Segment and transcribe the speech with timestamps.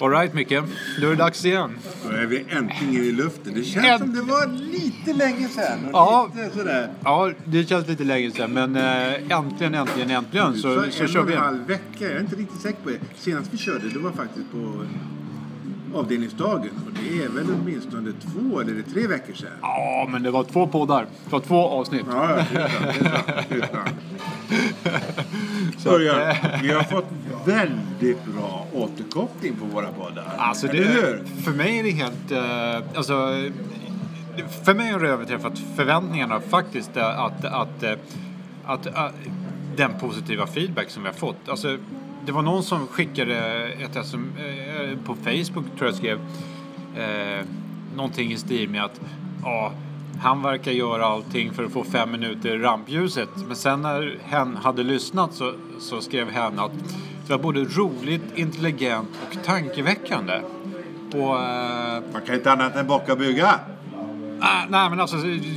[0.00, 0.48] Alright Micke,
[1.00, 1.78] då är det dags igen.
[2.10, 3.54] Då är vi äntligen i luften.
[3.54, 5.84] Det känns Änt- som det var lite länge sedan.
[5.84, 6.30] Och Ja.
[6.36, 6.88] Lite sådär.
[7.04, 11.08] Ja, det känns lite länge sedan men äh, äntligen, äntligen, äntligen så, så, Så, en
[11.08, 11.44] kör och vi en igen.
[11.44, 11.82] halv vecka.
[11.98, 12.98] Jag är inte riktigt säker på det.
[13.16, 14.84] Senast vi körde det var faktiskt på
[15.94, 16.70] avdelningsdagen.
[16.86, 19.48] Och det är väl åtminstone två eller tre veckor sedan.
[19.62, 21.06] Ja, men det var två poddar.
[21.24, 22.02] Det var två avsnitt.
[22.10, 22.94] Ja, det är sant.
[23.00, 23.94] Det är sant, det är sant.
[25.78, 27.06] Så eh, vi har fått
[27.48, 30.34] väldigt bra återkoppling på våra poddar.
[30.38, 31.24] Alltså det, Eller hur?
[31.42, 32.30] för mig är det helt...
[32.30, 33.14] eh, alltså,
[34.64, 37.92] för mig har det överträffat förväntningarna faktiskt eh, att, att, eh,
[38.64, 39.14] att, att
[39.76, 41.48] den positiva feedback som vi har fått.
[41.48, 41.78] Alltså,
[42.26, 43.34] det var någon som skickade
[43.68, 46.18] ett SM, eh, på Facebook tror jag skrev
[46.96, 47.44] eh,
[47.96, 49.00] någonting i stil med att
[49.42, 49.72] ja,
[50.20, 53.28] han verkar göra allting för att få fem minuter i rampljuset.
[53.46, 56.72] Men sen när hen hade lyssnat så, så skrev hen att
[57.28, 60.40] det var både roligt, intelligent och tankeväckande.
[61.14, 61.36] Och...
[61.40, 63.60] Eh, Man kan inte annat än bocka och bygga.
[64.40, 65.16] ah, nej men alltså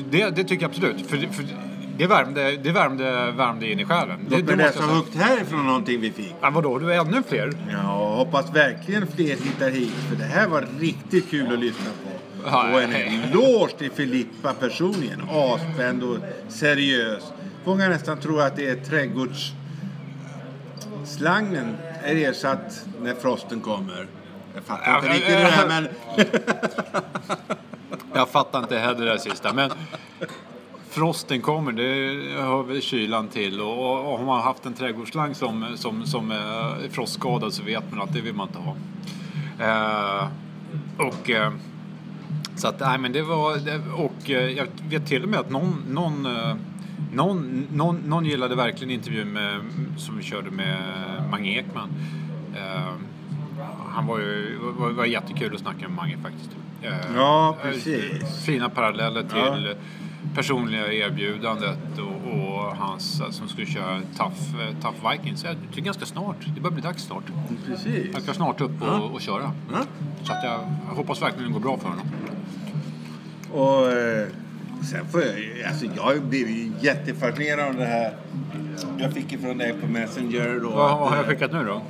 [0.10, 1.08] det, det tycker jag absolut.
[1.10, 1.46] För, för
[1.98, 4.20] det värmde, det värmde, värmde in i själen.
[4.30, 6.36] Låt mig läsa högt härifrån någonting vi fick.
[6.42, 7.52] Ah, vadå, du är ännu fler?
[7.72, 9.92] Ja, hoppas verkligen fler hittar hit.
[10.10, 12.10] För det här var riktigt kul att lyssna på.
[12.46, 15.22] Ja, Och en eloge till Filippa personligen.
[15.30, 16.18] Asspänd och
[16.50, 17.24] seriös.
[17.66, 18.76] Många nästan tror att det är
[21.02, 24.08] trädgårdsslangen är ersatt när frosten kommer.
[24.56, 25.88] Jag fattar inte riktigt det här men...
[28.14, 29.54] Jag fattar inte heller det där sista.
[29.54, 29.72] Men
[30.90, 33.62] frosten kommer, det hör väl kylan till.
[33.62, 38.02] Och, och har man haft en trädgårdsslang som, som, som är frostskadad så vet man
[38.02, 38.76] att det vill man inte ha.
[39.60, 40.28] Eh,
[40.98, 41.52] och eh,
[42.56, 43.58] så att, nej men det var,
[43.96, 46.56] och eh, jag vet till och med att någon, någon, eh,
[47.14, 49.60] någon, någon, någon gillade verkligen intervjun med,
[49.98, 50.78] som vi körde med
[51.32, 51.90] Mange Ekman.
[52.56, 52.94] Eh,
[53.90, 56.50] han var ju, var, var jättekul att snacka med Mange faktiskt.
[56.82, 58.46] Eh, Ja, eh, precis.
[58.46, 59.74] Fina paralleller till Ja.
[60.36, 65.44] personliga erbjudandet och, och hans som skulle köra Tough, eh, tough Vikings.
[65.44, 66.36] Jag tycker ganska snart.
[66.56, 67.24] Det börjar bli dags snart.
[67.68, 68.08] Precis.
[68.14, 69.00] Jag ska snart upp och, Ja.
[69.00, 69.52] och köra.
[69.72, 69.80] Ja.
[70.24, 72.06] Så att jag, jag hoppas verkligen det går bra för honom.
[73.52, 74.28] Och eh,
[74.84, 78.14] sen får jag alltså jag blev ju jättefascinerad av det här.
[78.98, 80.70] Jag fick ifrån dig på Messenger då.
[80.70, 81.82] Vad har jag eh, skickat nu då?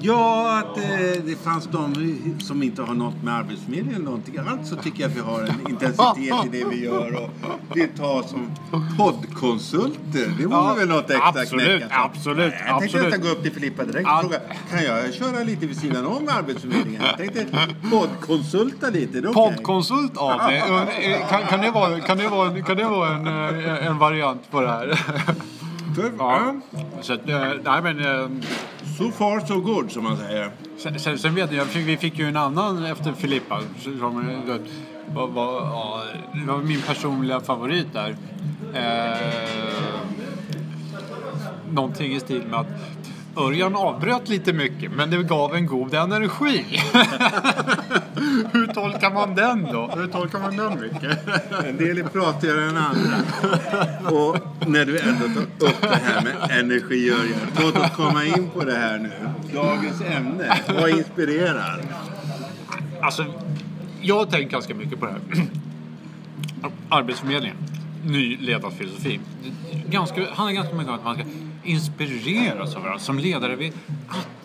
[0.00, 1.94] Ja, att eh, det fanns de
[2.42, 5.40] som inte har något med Arbetsförmedlingen eller någonting annat så tycker jag att vi har
[5.42, 7.30] en intensitet i det vi gör och
[7.76, 8.50] vill ta som
[8.98, 10.32] poddkonsulter.
[10.38, 11.94] Det vore Ja, väl något extra absolut, knäcka.
[11.96, 13.04] absolut, Jag tänkte absolut.
[13.04, 14.16] nästan gå upp till Filippa direkt Ja.
[14.16, 14.38] och fråga
[14.70, 17.02] kan jag köra lite vid sidan om Arbetsförmedlingen?
[17.06, 17.46] Jag tänkte
[17.90, 19.20] poddkonsulta lite.
[19.20, 19.54] Det okej.
[19.54, 20.62] Poddkonsult av mig.
[21.30, 24.60] Kan, kan, det vara, kan, det vara, kan det vara en, eh, en variant på
[24.60, 25.00] det här?
[26.02, 26.54] För- Ja.
[27.00, 27.98] Så att, eh, nej men...
[28.22, 28.28] eh,
[28.98, 30.50] So far so good som man säger.
[30.78, 33.60] Sen, sen, sen vet jag, vi fick ju en annan efter Filippa.
[33.82, 34.56] Som, eh,
[35.14, 36.02] var, var, ja,
[36.34, 38.16] det var min personliga favorit där.
[38.74, 39.18] Eh,
[41.72, 42.66] någonting i stil med att
[43.36, 46.64] Örjan avbröt lite mycket men det gav en god energi.
[48.52, 49.90] Hur tolkar man den då?
[49.96, 51.18] Hur tolkar man den Micke?
[51.66, 53.16] En del är pratigare än andra.
[54.10, 54.36] Och
[54.68, 58.64] när du ändå tar upp det här med energi Örjan, låt oss komma in på
[58.64, 59.10] det här nu.
[59.54, 60.58] Dagens ämne.
[60.68, 61.80] Vad inspirerar?
[63.02, 63.24] Alltså,
[64.00, 65.20] jag har tänkt ganska mycket på det här.
[66.88, 67.56] Arbetsförmedlingen.
[68.04, 69.20] Ny ledarfilosofi.
[69.90, 71.24] Ganska, handlar ganska mycket om att man ska
[71.64, 72.98] inspireras av varandra.
[72.98, 73.72] Som ledare vi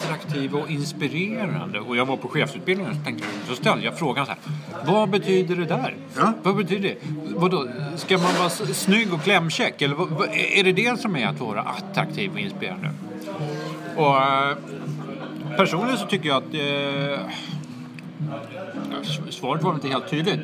[0.03, 1.79] attraktiva och inspirerande.
[1.79, 4.39] Och jag var på chefsutbildningen så, tänkte, så ställde jag frågan så här.
[4.85, 5.95] Vad betyder det där?
[6.17, 6.33] Ja.
[6.43, 6.95] Vad betyder det?
[7.35, 9.81] Vadå, ska man vara snygg och klämkäck?
[9.81, 12.89] Eller vad, vad, är det det som är att vara attraktiv och inspirerande?
[13.95, 14.57] Och eh,
[15.57, 17.29] personligen så tycker jag att eh,
[19.29, 20.39] Svaret var inte helt tydligt.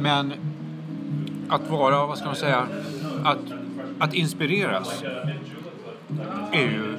[0.00, 0.32] Men
[1.48, 2.66] att vara, vad ska man säga,
[3.24, 3.38] att,
[3.98, 5.02] att inspireras
[6.52, 6.96] är ju...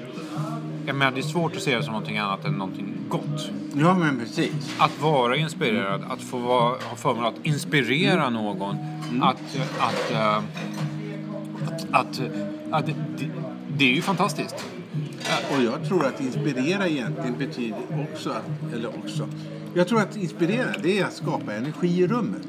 [0.86, 3.50] Jag menar, det är svårt att se det som någonting annat än någonting gott.
[3.76, 4.75] Ja, men precis.
[4.80, 8.75] Att vara inspirerad, att få vara, ha förmånen att inspirera någon.
[9.22, 9.42] Att,
[9.80, 10.38] att, eh,
[11.68, 12.22] att, att,
[12.72, 12.96] att det,
[13.78, 14.66] det är ju fantastiskt.
[15.56, 19.28] Och jag tror att inspirera egentligen betyder också att, eller också.
[19.74, 22.48] Jag tror att inspirera, det är att skapa energi i rummet.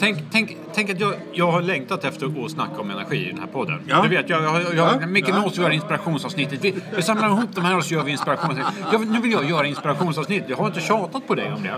[0.00, 3.38] Tänk, tänk, tänk att jag, jag har längtat efter att snacka om energi i den
[3.38, 3.80] här podden.
[3.86, 4.02] Ja.
[4.02, 6.64] Du vet, jag, jag, jag, Ja, jag Micke ja, måste göra inspirationsavsnittet.
[6.64, 8.84] Vi, vi samlar ihop de här och så gör vi inspirationsavsnitt.
[8.92, 10.44] Jag, nu vill jag göra inspirationsavsnitt.
[10.48, 11.74] Jag har inte tjatat på dig om det.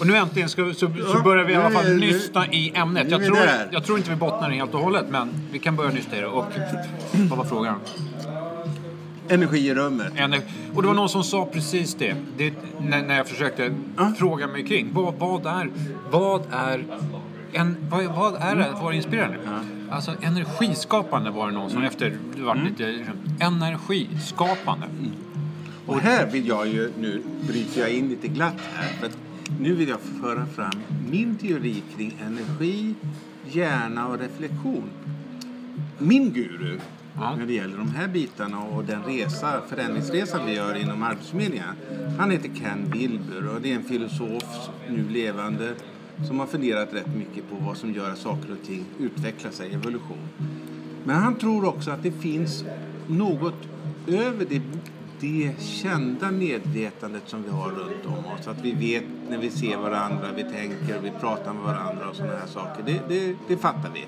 [0.00, 3.10] Och nu äntligen så, så, så Ja, börjar vi i alla fall nysta i ämnet.
[3.10, 3.38] Jag tror,
[3.70, 6.26] jag tror inte vi bottnar helt och hållet, men vi kan börja nysta i det.
[6.26, 6.44] Och
[7.12, 7.80] vad var frågan?
[9.28, 10.12] Energi i rummet.
[10.16, 10.40] Ener-
[10.74, 14.12] och det var någon som sa precis det, det när, när jag försökte Ja.
[14.18, 14.88] fråga mig kring.
[14.92, 15.70] Vad, vad är,
[16.10, 16.84] vad är,
[17.52, 19.38] en, vad, vad är det att vara inspirerande?
[19.90, 23.06] Alltså energiskapande var det någon som efter, det var lite,
[23.40, 24.86] energiskapande.
[25.86, 29.10] Och här vill jag ju, nu bryter jag in lite glatt här, för
[29.60, 30.80] nu vill jag föra fram
[31.10, 32.94] min teori kring energi,
[33.50, 34.90] hjärna och reflektion.
[35.98, 36.78] Min guru
[37.14, 37.36] Ja.
[37.36, 41.66] när det gäller de här bitarna och den resa, förändringsresan vi gör inom Arbetsförmedlingen.
[42.18, 45.74] Han heter Ken Wilber och det är en filosof, nu levande,
[46.26, 49.74] som har funderat rätt mycket på vad som gör att saker och ting utvecklar sig,
[49.74, 50.28] evolution.
[51.04, 52.64] Men han tror också att det finns
[53.06, 53.68] något
[54.06, 54.62] över det,
[55.20, 58.48] det kända medvetandet som vi har runt om oss.
[58.48, 62.34] Att vi vet när vi ser varandra, vi tänker, vi pratar med varandra och sådana
[62.34, 62.82] här saker.
[62.86, 64.04] Det, det, det fattar vi.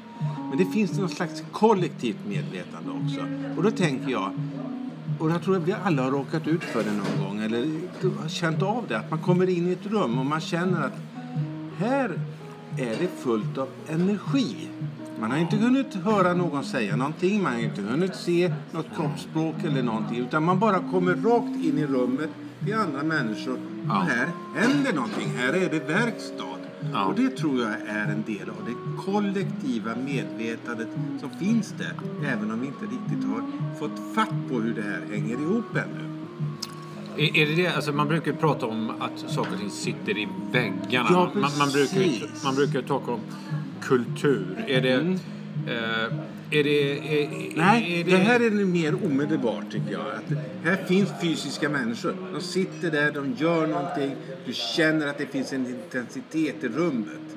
[0.48, 3.20] Men det finns något slags kollektivt medvetande också.
[3.56, 4.32] Och då tänker jag,
[5.18, 7.66] och jag tror att vi alla har råkat ut för det någon gång eller
[8.22, 11.11] har känt av det, att man kommer in i ett rum och man känner att
[11.78, 12.20] här
[12.76, 14.68] är det fullt av energi.
[15.20, 19.54] Man har inte hunnit höra någon säga någonting, man har inte hunnit se något kroppsspråk
[19.64, 22.30] eller någonting, utan man bara kommer rakt in i rummet
[22.64, 23.58] till andra människor
[23.88, 26.58] och här händer någonting, här är det verkstad.
[26.92, 27.04] Ja.
[27.04, 30.88] Och det tror jag är en del av det kollektiva medvetandet
[31.20, 31.92] som finns där,
[32.26, 33.42] även om vi inte riktigt har
[33.78, 36.21] fått fatt på hur det här hänger ihop ännu.
[37.16, 37.68] Är, är det det?
[37.68, 41.08] Alltså man brukar prata om att saker och ting sitter i väggarna.
[41.10, 43.20] Ja, man, man, brukar, man brukar tala om
[43.80, 44.64] kultur.
[44.68, 44.92] Är det...
[44.92, 45.18] Mm.
[45.66, 46.98] Eh, är det...
[47.22, 50.00] Är, Nej, är det här är mer omedelbart tycker jag.
[50.00, 52.14] Att här finns fysiska människor.
[52.32, 54.16] De sitter där, de gör någonting.
[54.46, 57.36] Du känner att det finns en intensitet i rummet.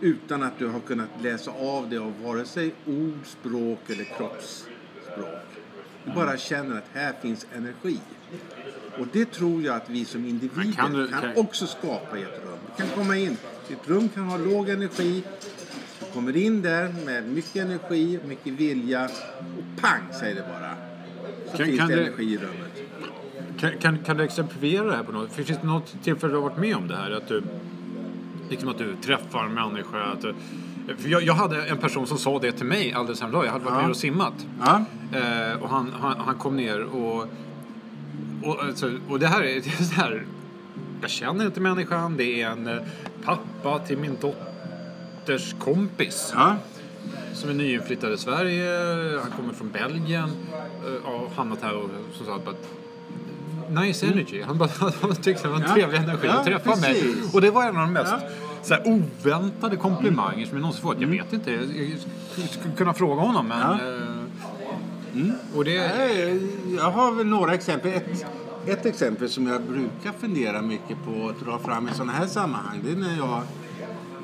[0.00, 5.46] Utan att du har kunnat läsa av det av vare sig ord, språk eller kroppsspråk.
[6.04, 7.98] Du bara känner att här finns energi.
[8.98, 12.22] Och det tror jag att vi som individer kan, kan du- kan- också skapa i
[12.22, 12.58] ett rum.
[12.76, 13.36] Du kan komma in,
[13.70, 15.22] ett rum kan ha låg energi.
[16.00, 20.74] Du kommer in där med mycket energi, mycket vilja och pang säger det bara.
[21.50, 22.82] Så Kan- finns kan det energi i rummet.
[23.58, 25.32] Kan, kan, kan du exemplifiera det här på något?
[25.32, 27.10] Finns det något tillfälle du har varit med om det här?
[27.10, 27.42] Att du,
[28.50, 30.02] liksom att du träffar en människa?
[30.02, 30.34] Att du,
[31.10, 33.44] jag, jag hade en person som sa det till mig alldeles häromdagen.
[33.46, 33.82] Jag hade varit Ja.
[33.82, 34.34] ner och simmat.
[34.60, 34.84] Ja.
[35.18, 37.26] Eh, och han, han, han kom ner och...
[38.44, 40.24] Och, alltså, och det här är, det är så här...
[41.00, 42.16] Jag känner inte människan.
[42.16, 42.76] Det är en eh,
[43.24, 46.32] pappa till min dotters kompis.
[46.36, 46.56] Ja.
[47.34, 48.68] Som är nyinflyttad i Sverige.
[49.22, 50.30] Han kommer från Belgien.
[50.86, 52.54] eh, Och har hamnat här och som sagt bara...
[53.82, 54.42] Nice energy.
[54.42, 54.68] Han bara
[55.02, 55.74] han tyckte det var en Ja.
[55.74, 56.92] trevlig energi Ja, att träffa mig.
[57.02, 57.34] precis.
[57.34, 58.28] Och det var en av de mest Ja.
[58.62, 61.00] så här, oväntade komplimanger som jag någonsin fått.
[61.00, 61.50] Jag vet inte.
[61.52, 61.62] Jag,
[62.36, 63.58] jag skulle kunna fråga honom men...
[63.60, 63.78] Ja.
[65.14, 65.32] Mm.
[65.54, 65.72] Och det...
[66.76, 67.92] Jag har väl några exempel.
[67.92, 68.26] Ett,
[68.66, 72.80] ett exempel som jag brukar fundera mycket på att dra fram i sådana här sammanhang.
[72.84, 73.42] Det är när jag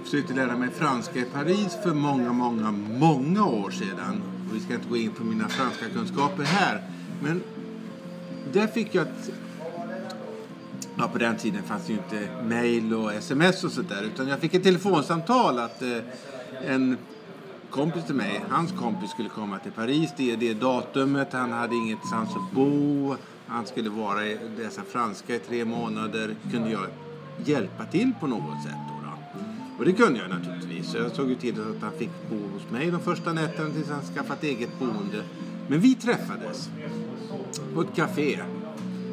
[0.05, 4.23] försökte lära mig franska i Paris för många, många, många år sedan.
[4.49, 6.82] Och vi ska inte gå in på mina franska kunskaper här.
[7.23, 7.43] Men
[8.52, 9.31] där fick jag ett...
[10.99, 14.02] Ja, på den tiden fanns det ju inte mail och sms och sådär.
[14.02, 15.99] Utan jag fick ett telefonsamtal att eh,
[16.67, 16.96] en
[17.70, 20.12] kompis till mig, hans kompis skulle komma till Paris.
[20.17, 21.32] Det är det datumet.
[21.32, 23.17] Han hade ingenstans att bo.
[23.47, 26.35] Han skulle vara i dessa franska i tre månader.
[26.53, 26.87] Kunde jag
[27.44, 28.94] hjälpa till på något sätt då?
[29.05, 29.41] då?
[29.79, 30.94] Och det kunde jag naturligtvis.
[30.94, 34.03] Jag såg ju till att han fick bo hos mig de första nätterna tills han
[34.03, 35.25] skaffat eget boende.
[35.69, 36.70] Men vi träffades
[37.75, 38.41] på ett café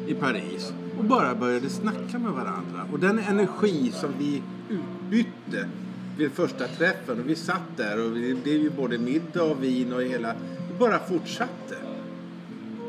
[0.06, 2.86] i Paris och bara började snacka med varandra.
[2.92, 5.68] Och den energi som vi utbytte
[6.16, 9.92] vid första träffen och vi satt där och det blev ju både middag och vin
[9.92, 11.76] och hela, det bara fortsatte.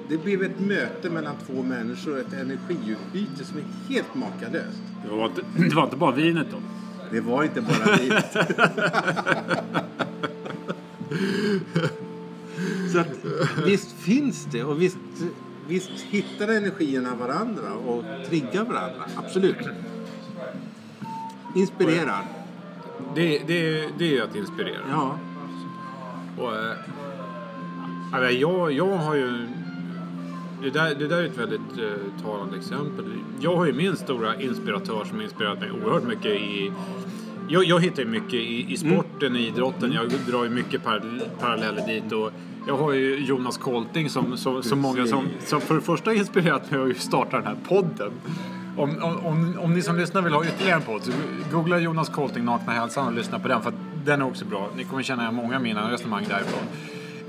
[0.10, 4.82] Det blev ett möte mellan två människor och ett energiutbyte som är helt makalöst.
[5.04, 6.58] Det var, inte, det var inte bara vinet då?
[7.12, 8.14] Det var inte bara vin.
[12.92, 13.08] Så att,
[13.66, 14.98] visst finns det och visst,
[15.68, 19.06] visst hittar energierna varandra och triggar varandra.
[19.16, 19.58] Absolut.
[21.56, 22.37] Inspirerar.
[23.16, 24.82] Det, det, det är att inspirera.
[24.90, 25.18] Ja.
[26.38, 26.54] Och,
[28.12, 29.48] men jag, jag har ju...
[30.64, 33.06] Det där, det där är ett väldigt eh, talande exempel.
[33.40, 36.72] Jag har ju min stora inspiratör som inspirerat mig oerhört mycket i...
[37.50, 39.92] Jag, jag hittar ju mycket i, i sporten, i idrotten.
[39.92, 41.04] Jag drar ju mycket par,
[41.40, 42.12] paralleller dit.
[42.12, 42.32] Och
[42.68, 46.72] jag har ju Jonas Kolting som, som, som många som, som för det första inspirerat
[46.72, 48.12] mig att starta den här podden.
[48.78, 51.12] Om, om, om, om ni som lyssnar vill ha ytterligare en podd så
[51.52, 54.70] googla Jonas Colting Nakna Hälsan och lyssna på den för att den är också bra.
[54.76, 56.64] Ni kommer känna igen många av mina resonemang därifrån.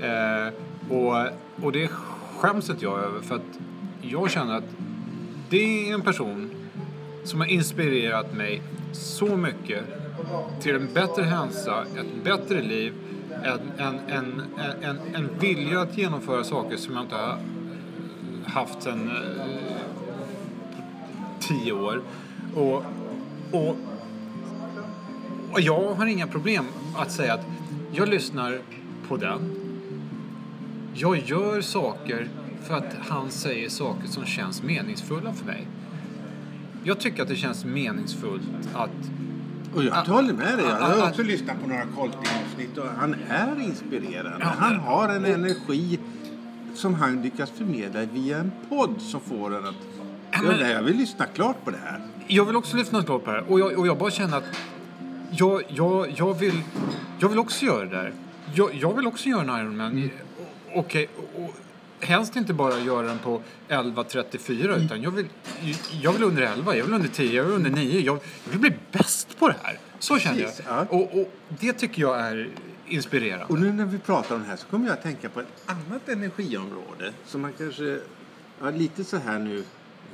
[0.01, 0.53] Eh,
[0.97, 1.27] och,
[1.65, 1.87] och det
[2.37, 3.59] skäms inte jag över för att
[4.01, 4.63] jag känner att
[5.49, 6.49] det är en person
[7.23, 9.83] som har inspirerat mig så mycket
[10.61, 12.93] till en bättre hälsa, ett bättre liv,
[13.43, 14.43] en, en, en,
[14.81, 17.37] en, en vilja att genomföra saker som jag inte har
[18.45, 19.07] haft sen...
[19.07, 19.79] Eh,
[21.49, 22.01] tio år.
[22.55, 22.83] Och,
[23.51, 23.77] och,
[25.51, 26.65] och jag har inga problem
[26.95, 27.45] att säga att
[27.91, 28.59] jag lyssnar
[29.07, 29.39] på den.
[30.93, 32.29] Jag gör saker
[32.63, 35.67] för att han säger saker som känns meningsfulla för mig.
[36.83, 38.89] Jag tycker att det känns meningsfullt att...
[39.75, 40.65] Och jag håller med dig.
[40.65, 44.45] Jag har också lyssnat på några Colting-avsnitt och han är inspirerande.
[44.45, 45.99] Han har en energi
[46.75, 49.98] som han lyckas förmedla via en podd som får en att...
[50.43, 51.99] Men- jag vill lyssna klart på det här.
[52.27, 54.43] Jag vill också lyssna klart på det här och jag, och jag bara känner att
[55.31, 56.61] jag, jag, jag, vill,
[57.19, 58.13] jag vill också göra det där.
[58.53, 59.91] Jag, jag vill också göra en Ironman.
[59.91, 60.09] Mm.
[60.75, 61.55] Okej, och, och
[62.05, 64.81] helst inte bara göra den på 11.34 Mm.
[64.85, 65.27] utan jag vill,
[66.01, 67.99] jag vill under 11, jag vill under 10, jag vill under 9.
[67.99, 69.79] Jag, jag vill bli bäst på det här.
[69.99, 70.51] Så känner jag.
[70.67, 70.85] ja.
[70.89, 72.49] Och, och det tycker jag är
[72.87, 73.45] inspirerande.
[73.45, 75.63] Och nu när vi pratar om det här så kommer jag att tänka på ett
[75.65, 77.99] annat energiområde som man kanske...
[78.61, 79.63] Ja, lite så här nu.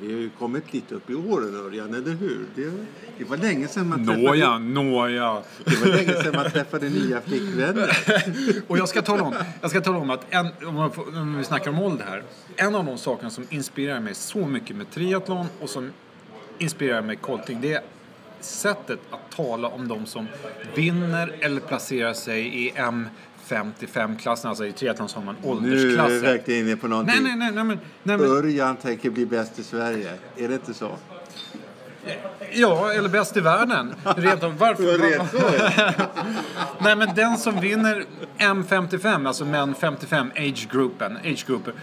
[0.02, 2.46] Vi har ju kommit lite upp i åren, Örjan, eller hur?
[2.56, 2.72] Det,
[3.18, 4.24] det var länge sedan man träffade...
[4.28, 5.42] Nåja, nåja.
[5.66, 7.98] Det var länge sedan man träffade nya flickvänner.
[8.68, 11.44] Och jag ska tala om, jag ska tala om att en, om, får- om vi
[11.44, 12.24] snackar om ålder här.
[12.56, 15.92] En av de sakerna som inspirerar mig så mycket med triathlon och som
[16.58, 17.82] inspirerar mig colting det är
[18.40, 20.28] sättet att tala om de som
[20.76, 22.74] vinner eller placerar sig i
[23.54, 24.50] M55-klassen.
[24.50, 26.20] Alltså i triathlon så har man Nu är vi åldersklasser.
[26.22, 27.24] verkligen inne på någonting.
[27.24, 30.12] Nej, nej, nej, nej, nej men, Örjan tänker bli bäst i Sverige.
[30.38, 30.92] Är det inte så?
[32.52, 33.94] Ja, eller bäst i världen.
[34.18, 34.98] Rent av, varför?
[36.84, 38.04] Nej, men den som vinner
[38.38, 41.74] M55, alltså män 55, age-gruppen, age-grupper.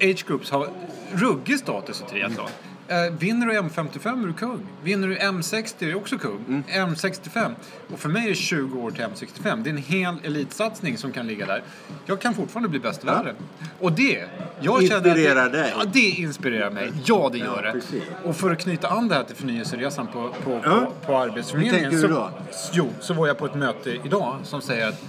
[0.00, 0.68] Age-groups har
[1.12, 2.48] ruggig status i triathlon.
[2.92, 4.66] Eh, vinner du M55 är du kung.
[4.82, 6.64] Vinner du M60 är du också kung.
[6.68, 7.54] M65.
[7.92, 9.62] Och för mig är det 20 år till M65.
[9.62, 11.62] Det är en hel elitsatsning som kan ligga där.
[12.06, 13.34] Jag kan fortfarande bli bäst i världen.
[13.80, 14.24] Och det,
[14.60, 15.74] jag Inspirerar det, dig?
[15.78, 16.92] Ja, det inspirerar mig.
[17.04, 17.72] Ja, det gör det.
[17.72, 18.02] precis.
[18.24, 20.70] Och för att knyta an det här till förnyelseresan på, på, Ja.
[21.00, 21.84] på, på Arbetsförmedlingen.
[21.84, 22.30] Hur tänker du så, då?
[22.72, 25.02] Jo, så var jag på ett möte idag som säger att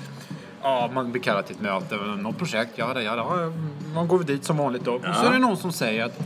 [0.62, 3.52] ja, man blir kallad till ett möte, något projekt, ja, ja, ja,
[3.94, 4.94] man går dit som vanligt då.
[4.94, 6.20] Och så är det någon som säger att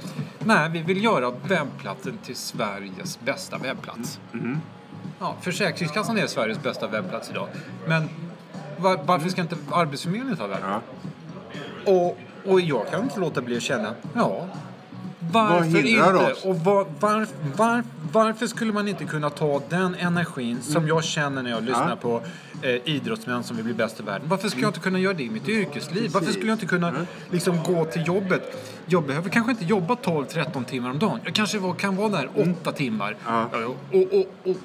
[0.47, 4.19] nej, vi vill göra webbplatsen till Sveriges bästa webbplats.
[4.33, 4.61] Mm.
[5.19, 7.47] Ja, Försäkringskassan är Sveriges bästa webbplats idag.
[7.87, 8.09] Men
[8.77, 10.59] var, varför ska inte Arbetsförmedlingen ta den?
[10.61, 10.81] Ja.
[11.85, 12.17] Och,
[12.51, 14.47] och jag kan inte låta bli att känna, ja,
[15.31, 16.31] varför hindrar inte?
[16.31, 16.45] oss?
[16.45, 21.43] Och var, var, var, varför skulle man inte kunna ta den energin som jag känner
[21.43, 21.97] när jag lyssnar Mm.
[22.01, 22.09] Ja.
[22.09, 22.21] på
[22.67, 24.27] eh, idrottsmän som vill bli bäst i världen?
[24.29, 26.11] Varför skulle jag inte kunna göra det i mitt yrkesliv?
[26.13, 26.93] Varför skulle jag inte kunna
[27.31, 28.57] liksom, gå till jobbet?
[28.85, 31.19] Jag behöver kanske inte jobba 12-13 timmar om dagen.
[31.23, 32.29] Jag kanske var, kan vara där
[32.61, 33.15] 8 timmar.
[33.25, 33.49] Ja.
[33.91, 34.57] Och, och, och,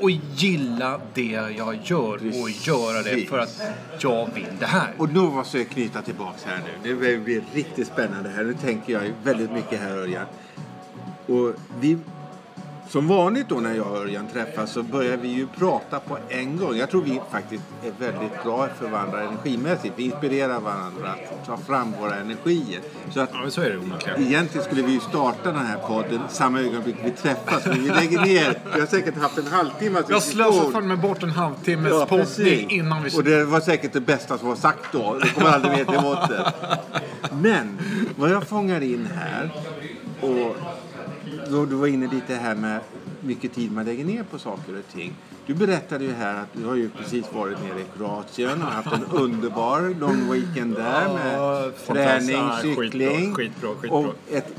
[0.00, 1.22] och, gilla det
[1.56, 3.62] jag gör och göra det för att
[4.00, 4.94] jag vill det här.
[4.98, 6.88] Och nu måste jag knyta tillbaks här nu.
[6.88, 8.44] Det blir riktigt spännande här.
[8.44, 10.26] Nu tänker jag väldigt mycket här Örjan.
[11.26, 11.98] Och vi,
[12.90, 16.56] som vanligt då när jag och Örjan träffas så börjar vi ju prata på en
[16.56, 16.76] gång.
[16.76, 19.94] Jag tror vi faktiskt är väldigt bra för varandra energimässigt.
[19.96, 22.80] Vi inspirerar varandra att ta fram våra energier.
[23.10, 24.22] Så att Ja, så är det onekligen.
[24.22, 27.66] Egentligen skulle vi ju starta den här podden samma ögonblick vi träffas.
[27.66, 28.58] Men vi lägger ner.
[28.74, 30.02] Vi har säkert haft en halvtimme.
[30.08, 33.18] Jag slösade fan med bort en halvtimmes Ja, poddning innan vi...
[33.18, 35.18] Och det var säkert det bästa som var sagt då.
[35.22, 36.54] Det kommer aldrig mer till måttet.
[37.42, 37.78] Men
[38.16, 39.50] vad jag fångar in här
[40.20, 40.56] och
[41.50, 42.80] då du var inne lite här med
[43.20, 45.14] mycket tid man lägger ner på saker och ting.
[45.46, 48.92] Du berättade ju här att du har ju precis varit nere i Kroatien och haft
[48.92, 53.36] en underbar lång weekend där med träning, cykling
[53.90, 54.54] och ett,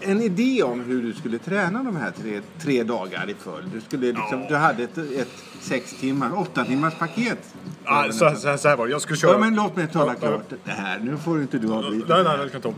[0.00, 3.68] en idé om hur du skulle träna de här tre, tre dagar i följd.
[3.74, 7.54] Du, skulle liksom, du hade ett, ett sex timmar, åtta timmars paket.
[7.84, 8.92] Ja, så, så, så här var det.
[8.92, 9.32] Jag skulle köra...
[9.32, 10.98] Ja, men låt mig tala Ja, klart det här.
[10.98, 12.14] Nu får inte du avbryta.
[12.14, 12.74] Nej, nej, jag kan ta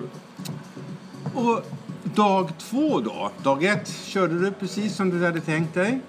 [1.34, 1.64] Och
[2.04, 3.30] dag två då?
[3.42, 6.00] Dag ett körde du precis som du hade tänkt dig.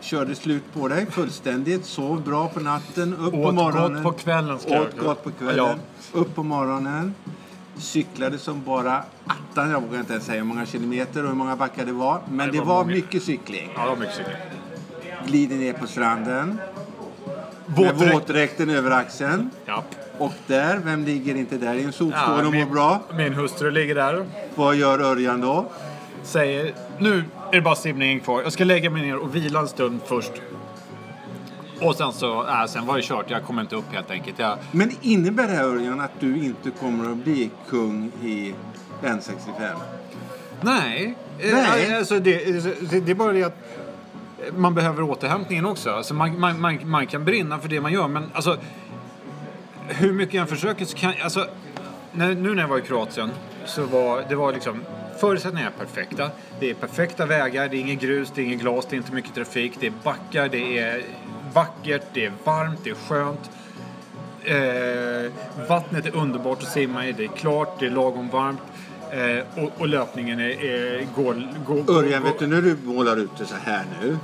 [0.00, 1.84] Körde slut på dig fullständigt.
[1.84, 3.14] Sov bra på natten.
[3.16, 4.02] Upp på Åt morgonen.
[4.02, 5.56] gott på kvällen, Åt gott på kvällen.
[6.12, 6.20] Ja.
[6.20, 7.14] Upp på morgonen.
[7.76, 9.70] Cyklade som bara attan.
[9.70, 12.20] Jag vågar inte ens säga hur många kilometer och hur många backar det var.
[12.30, 12.94] Men det det var var många.
[12.94, 13.70] mycket cykling.
[13.76, 14.36] Ja, det var mycket cykling.
[15.26, 16.60] Glider ner på stranden.
[17.66, 18.14] Med Våtdräkt.
[18.14, 19.50] våtdräkten över axeln.
[19.66, 19.84] Ja.
[20.20, 23.00] Och där, vem ligger inte där i en Ja, solstål och mår bra?
[23.16, 25.66] min hustru ligger där Vad gör Örjan då?
[26.22, 28.42] säger nu är det bara simningen kvar.
[28.42, 30.32] Jag ska lägga mig ner och vila en stund först.
[31.80, 33.30] Och sen så, äh, sen var det kört.
[33.30, 34.38] Jag kom inte upp helt enkelt.
[34.38, 38.54] Jag, Men innebär det här Örjan att du inte kommer att bli kung i
[39.02, 39.70] N65?
[40.60, 41.14] nej.
[41.38, 41.96] Eh, Nej.
[41.96, 42.44] Alltså det,
[42.90, 43.58] det, det är bara det att
[44.56, 45.90] man behöver återhämtningen också.
[45.90, 48.56] Alltså man, man, man, man kan brinna för det man gör, men alltså
[49.90, 51.46] hur mycket jag försöker så kan alltså,
[52.12, 53.30] när, nu när jag var i Kroatien
[53.64, 54.84] så var det var liksom
[55.18, 56.30] förutsättningarna är perfekta.
[56.60, 59.12] Det är perfekta vägar, det är inget grus, det är inget glas, det är inte
[59.12, 61.02] mycket trafik, det är backar, det är
[61.54, 63.50] vackert, det är varmt, det är skönt.
[64.44, 65.32] Eh,
[65.68, 68.60] vattnet är underbart att simma i, det är klart, det är lagom varmt.
[69.10, 71.48] Eh, och, och löpningen är, är, går...
[71.66, 74.18] går Örjan, vet du när du målar ut det så här nu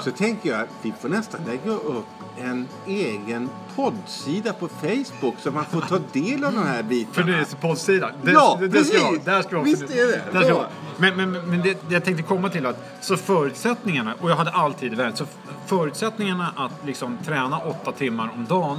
[0.00, 2.06] så tänker jag att vi får nästan lägga upp
[2.38, 7.14] en egen poddsida på Facebook så man får ta del av de här bitarna.
[7.14, 8.10] Förnyelsepoddsidan.
[8.22, 9.24] Det, Ja, det, det ska precis.
[9.24, 9.36] vara.
[9.36, 10.22] Där ska vara Visst är det.
[10.32, 10.66] Där ska.
[10.98, 14.92] Men, men, men det, jag tänkte komma till att så förutsättningarna, och jag hade alltid
[14.92, 15.24] i världen, så
[15.66, 18.78] förutsättningarna att liksom träna åtta timmar om dagen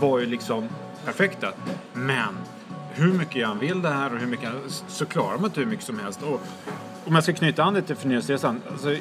[0.00, 0.68] var ju liksom
[1.04, 1.48] perfekta.
[1.92, 2.34] Men
[2.92, 5.60] hur mycket jag än vill det här och hur mycket jag- så klarar man inte
[5.60, 6.22] hur mycket som helst.
[6.22, 6.40] Och
[7.04, 8.60] om jag ska knyta an det till förnyelseresan.
[8.72, 8.96] Alltså,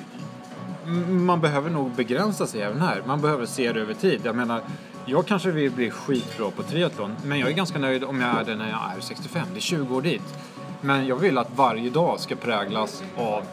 [1.10, 3.04] man behöver nog begränsa sig även här.
[3.08, 4.22] Man behöver se det över tid.
[4.24, 4.62] Jag menar,
[5.06, 8.44] jag kanske vill bli skitbra på triathlon, men jag är ganska nöjd om jag är
[8.44, 9.48] det när jag är 65.
[9.54, 10.38] Det är 20 år dit.
[10.82, 13.44] Men jag vill att varje dag ska präglas av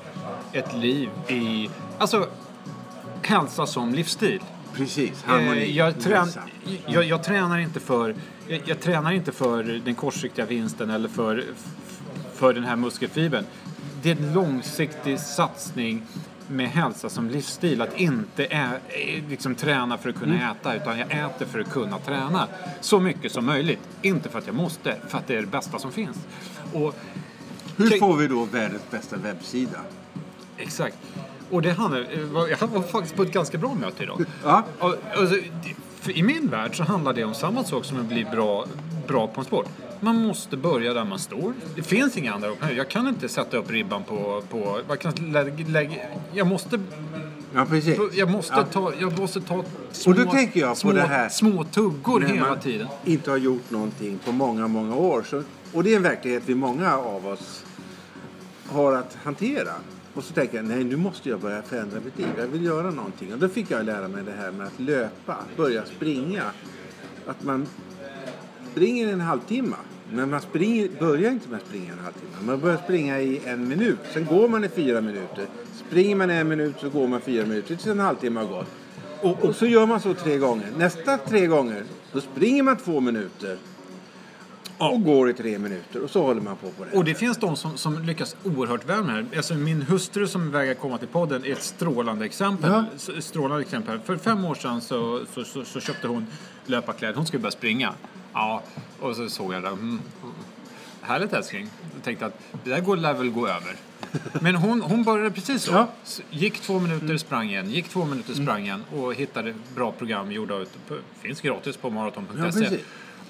[0.52, 2.26] ett liv i, alltså,
[3.22, 4.40] hälsa som livsstil.
[4.72, 5.62] Precis, harmoni.
[5.62, 6.28] Eh, jag, trän,
[6.86, 8.14] jag, jag tränar inte för
[8.48, 11.44] jag, jag tränar inte för den kortsiktiga vinsten eller för,
[12.34, 13.44] för den här muskelfibern.
[14.02, 16.02] Det är en långsiktig satsning
[16.50, 17.82] med hälsa som livsstil.
[17.82, 18.70] Att inte ä,
[19.28, 20.50] liksom, träna för att kunna Mm.
[20.50, 22.48] äta utan jag äter för att kunna träna.
[22.80, 23.80] Så mycket som möjligt.
[24.02, 26.16] Inte för att jag måste, för att det är det bästa som finns.
[26.72, 26.94] Och,
[27.76, 29.78] Hur får vi då världens bästa webbsida?
[30.56, 30.96] Exakt.
[31.50, 32.06] Och det handlar, eh,
[32.60, 34.24] jag var faktiskt på ett ganska bra möte idag.
[34.44, 34.64] Ja.
[35.16, 35.36] Alltså,
[36.10, 38.66] I min värld så handlar det om samma sak som att bli bra,
[39.06, 39.68] bra på en sport.
[40.00, 41.52] Man måste börja där man står.
[41.76, 42.72] Det finns inga andra optioner.
[42.72, 44.42] Jag kan inte sätta upp ribban på...
[44.50, 45.96] på jag, kan lägga, lägga,
[46.32, 46.80] jag måste,
[47.54, 47.98] Ja, precis.
[48.14, 48.62] jag måste, Ja.
[48.64, 52.20] ta, jag måste ta små, Och då tänker jag på små, det här- små tuggor
[52.20, 52.86] hela man tiden.
[53.04, 55.22] inte har gjort någonting på många, många år.
[55.30, 57.64] Så, och det är en verklighet vi många av oss
[58.68, 59.72] har att hantera.
[60.14, 62.26] Och så tänker jag, nej nu måste jag börja förändra mitt liv.
[62.38, 63.32] Jag vill göra någonting.
[63.32, 66.42] Och då fick jag lära mig det här med att löpa, börja springa.
[67.26, 67.66] Att man
[68.72, 69.76] springer en halvtimme.
[70.12, 72.32] Men man springer, börjar inte med att springa en halvtimme.
[72.42, 73.98] Man börjar springa i en minut.
[74.12, 75.46] Sen går man i fyra minuter.
[75.88, 78.68] Springer man en minut så går man fyra minuter tills en halvtimme har gått.
[79.22, 80.66] Och, och så gör man så tre gånger.
[80.78, 83.56] Nästa tre gånger, då springer man två minuter.
[84.80, 86.02] Och går i tre minuter.
[86.02, 86.96] Och så håller man på på det.
[86.96, 89.22] Och det finns de som, som lyckas oerhört väl med det.
[89.30, 89.36] här.
[89.36, 92.70] Alltså min hustru som vägrar komma till podden är ett strålande exempel.
[92.70, 92.84] Ja.
[93.20, 93.98] Strålande exempel.
[94.04, 96.26] För fem år sedan så, så, så, så köpte hon
[96.66, 97.14] löparkläder.
[97.14, 97.94] Hon skulle börja springa.
[98.32, 98.62] Ja,
[99.00, 99.68] och så såg jag det.
[99.68, 100.00] Mm.
[101.00, 101.70] Härligt älskling.
[101.94, 103.76] Jag tänkte att det där går, lär väl gå över.
[104.40, 105.72] Men hon, hon började precis så.
[105.72, 105.88] Ja.
[106.30, 107.70] Gick två minuter, sprang igen.
[107.70, 108.84] Gick två minuter, sprang igen.
[108.96, 110.70] Och hittade bra program gjorda ut.
[111.20, 112.42] Finns gratis på Ja, maraton.se.
[112.42, 112.80] precis.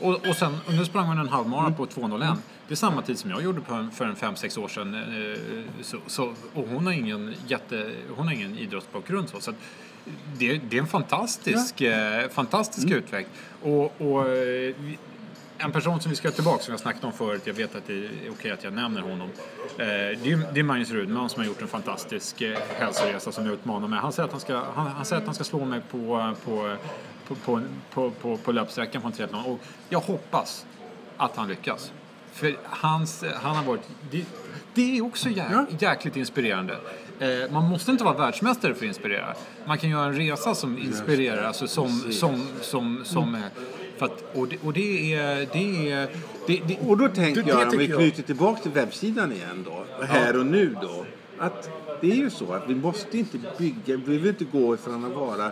[0.01, 2.37] Och, och sen, nu sprang hon en halvmara på 2.01.
[2.69, 4.95] Det är samma tid som jag gjorde på en, för en 5-6 år sedan.
[4.95, 5.39] Eh,
[5.83, 9.29] Så, så, och hon har ingen, jätte, hon har ingen idrottsbakgrund.
[9.29, 9.53] Så, så
[10.39, 13.35] det, det är en fantastisk, eh, fantastisk utveckling.
[13.63, 14.75] Och, och, eh,
[15.59, 17.95] en person som vi ska tillbaka som jag snackat om förut, jag vet att det
[18.05, 19.29] är okej att jag nämner honom.
[19.77, 22.43] Det, är, det är Magnus Rudman som har gjort en fantastisk
[22.79, 23.99] hälsoresa som jag utmanar mig.
[23.99, 26.77] Han säger att han ska, han, han säger att han ska slå mig på, på,
[27.31, 27.61] på, på,
[27.95, 29.45] på, på, på löpsträckan en triathlon.
[29.45, 30.67] Och jag hoppas
[31.17, 31.93] att han lyckas.
[32.33, 33.81] För hans, han har varit...
[34.11, 34.25] Det,
[34.75, 35.67] det är också jä, Ja.
[35.79, 36.77] jäkligt inspirerande.
[37.19, 39.35] Eh, man måste inte vara världsmästare för att inspirera.
[39.67, 41.89] Man kan göra en resa som inspirerar, alltså som...
[42.13, 43.41] som, som, som eh,
[43.99, 45.49] för att, och, det, och det är...
[45.53, 46.09] Det är
[46.47, 50.39] det, det, Och då tänker jag, om vi knyter tillbaka till webbsidan igen då, här
[50.39, 51.05] och nu då,
[51.39, 55.05] att det är ju så att vi måste inte bygga, vi vill inte gå ifrån
[55.05, 55.51] att vara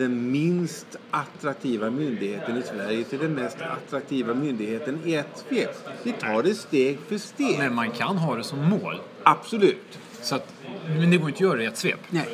[0.00, 5.76] den minst attraktiva myndigheten i Sverige till den mest attraktiva myndigheten i ett svep.
[6.02, 7.58] Vi tar det steg för steg.
[7.58, 9.00] Men man kan ha det som mål.
[9.22, 9.98] Absolut.
[10.22, 10.52] Så att,
[10.86, 12.00] men det går inte att göra det i ett svep.
[12.10, 12.28] Nej.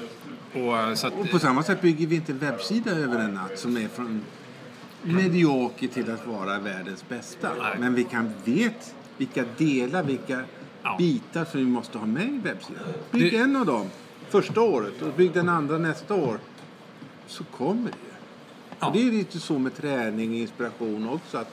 [0.55, 3.35] Och, eh, så att, Och på samma sätt bygger vi inte en webbsida över en
[3.35, 4.23] natt som är från
[5.03, 7.49] medioker till att vara världens bästa.
[7.63, 7.77] Nej.
[7.79, 10.41] Men vi kan vet vilka delar, vilka
[10.83, 10.97] Ja.
[10.99, 12.83] bitar som vi måste ha med i webbsidan.
[13.11, 13.87] Bygg Det- en av dem
[14.31, 16.39] första året och bygg den andra nästa år.
[17.27, 17.97] Så kommer det.
[18.81, 18.91] Ja.
[18.95, 21.39] Det är lite så med träning och inspiration också.
[21.39, 21.51] Att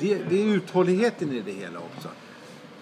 [0.00, 2.08] det, det är uthålligheten i det hela också.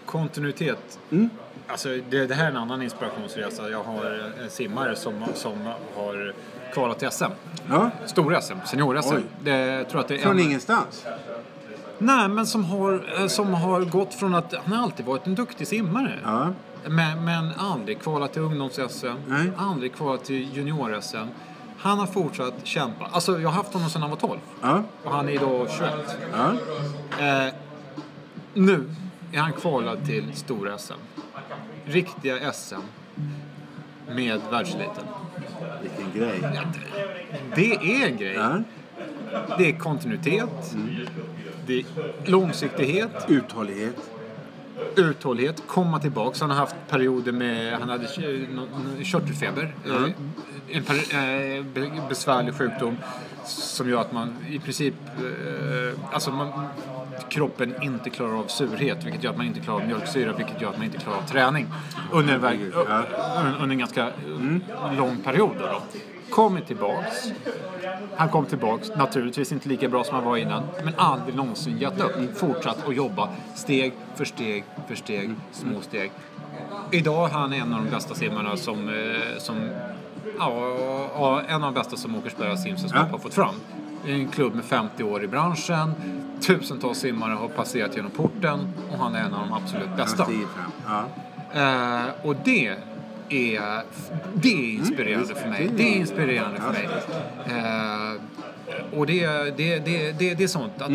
[0.06, 0.98] kontinuitet.
[1.10, 1.30] Mm.
[1.66, 3.70] Alltså, det, det här är en annan inspirationsresa.
[3.70, 5.58] Jag har en simmare som, som
[5.96, 6.34] har
[6.74, 7.24] kvalat till SM.
[7.68, 9.16] Ja, Stor-SM, senior-SM.
[9.44, 11.06] Det, jag tror att det är från en- ingenstans.
[11.98, 15.34] Nej, men som har, eh, som har gått från att han har alltid varit en
[15.34, 16.18] duktig simmare.
[16.24, 16.48] Ja,
[16.86, 21.26] Men, men aldrig kvalat till ungdoms-SM, aldrig kvalat till junior-SM.
[21.80, 23.08] Han har fortsatt kämpa.
[23.12, 25.92] Alltså, jag har haft honom sedan han var 12 ja, och han är idag 21.
[26.32, 26.52] ja.
[27.26, 27.54] Eh,
[28.54, 28.94] nu
[29.32, 30.92] är han kvalad till stora SM.
[31.84, 32.74] Riktiga SM
[34.08, 35.04] med världseliten.
[35.82, 36.40] Vilken grej.
[37.56, 38.34] Det är en grej.
[38.34, 38.62] Ja.
[39.58, 40.76] Det är kontinuitet.
[41.66, 41.84] Det är
[42.24, 43.24] långsiktighet.
[43.28, 44.10] Uthållighet.
[44.96, 46.40] uthållighet, komma tillbaks.
[46.40, 48.06] Han har haft perioder med, han hade
[49.04, 49.74] körtelfeber.
[49.86, 50.06] Eh,
[50.72, 52.96] En eh, be- besvärlig sjukdom
[53.44, 56.52] som gör att man i princip, eh, alltså man,
[57.28, 60.68] kroppen inte klarar av surhet vilket gör att man inte klarar av mjölksyra vilket gör
[60.70, 61.66] att man inte klarar av träning
[62.12, 65.56] under en, väg, under- en ganska eh, lång period.
[65.58, 65.82] Då.
[66.30, 67.28] Kommer tillbaks.
[68.16, 72.00] Han kom tillbaks, naturligtvis inte lika bra som han var innan, men aldrig någonsin gett
[72.00, 72.38] upp.
[72.38, 76.12] Fortsatt att jobba steg för steg för steg, små steg.
[76.90, 79.70] Idag är han en av de bästa simmarna som, eh, som
[80.38, 83.12] ja, en av de bästa som Åkersberga simsällskap Ja.
[83.12, 83.54] har fått fram.
[84.06, 85.92] En klubb med 50 år i branschen,
[86.40, 90.26] tusentals simmare har passerat genom porten och han är en av de absolut bästa.
[90.86, 91.04] Ja.
[91.60, 92.66] Eh, och det
[93.28, 93.82] är,
[94.34, 95.70] det är inspirerande för mig.
[95.76, 96.88] Det är inspirerande för mig.
[97.46, 100.90] Eh, och det, det, det, det, det är sånt att...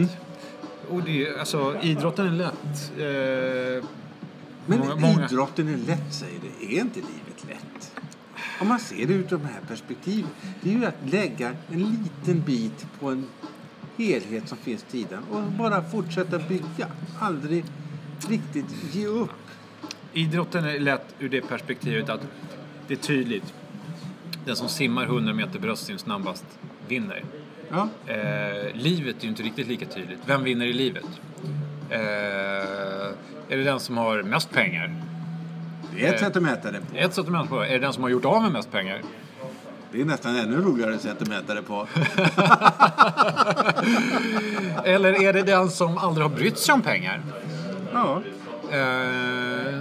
[0.89, 2.91] Och det, alltså, idrotten är lätt.
[2.97, 3.89] Eh,
[4.65, 6.75] Men många- idrotten är lätt, säger det.
[6.75, 7.11] Är inte livet?
[8.59, 10.29] Om man ser det ur de här perspektiven.
[10.61, 13.25] Det är ju att lägga en liten bit på en
[13.97, 16.87] helhet som finns tiden och bara fortsätta bygga.
[17.19, 17.65] Aldrig
[18.29, 19.29] riktigt ge upp.
[20.13, 22.21] Idrotten är lätt ur det perspektivet att
[22.87, 23.53] det är tydligt.
[24.45, 26.45] Den som simmar 100 meter bröstsim snabbast
[26.87, 27.23] vinner.
[27.69, 30.19] Ja, Eh, livet är ju inte riktigt lika tydligt.
[30.25, 31.05] Vem vinner i livet?
[31.89, 31.99] Eh,
[33.49, 35.01] är det den som har mest pengar?
[35.97, 36.97] Ett sätt att mäta det på.
[36.97, 37.63] Ett sätt att mäta på.
[37.63, 39.01] Är det den som har gjort av med mest pengar?
[39.91, 41.87] Det är nästan ännu roligare sätt att mäta det på.
[44.83, 47.21] Eller är det den som aldrig har brytt sig om pengar?
[47.93, 48.21] Ja,
[48.71, 49.73] Eh,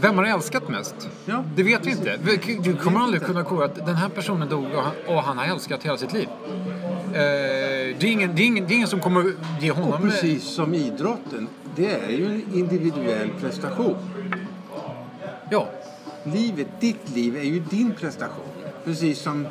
[0.00, 1.08] Vem har älskat mest?
[1.26, 2.18] Ja, det vet vi inte.
[2.62, 5.44] Du kommer aldrig kunna kolla att den här personen dog och han, och han har
[5.44, 6.28] älskat hela sitt liv.
[7.08, 7.20] Eh,
[7.98, 10.02] det, är ingen, det, är ingen, det är ingen som kommer ge och honom...
[10.10, 11.48] precis som idrotten.
[11.78, 13.96] Det är ju en individuell prestation.
[15.50, 15.68] Ja,
[16.24, 18.44] Livet, ditt liv är ju din prestation.
[18.84, 19.46] Precis som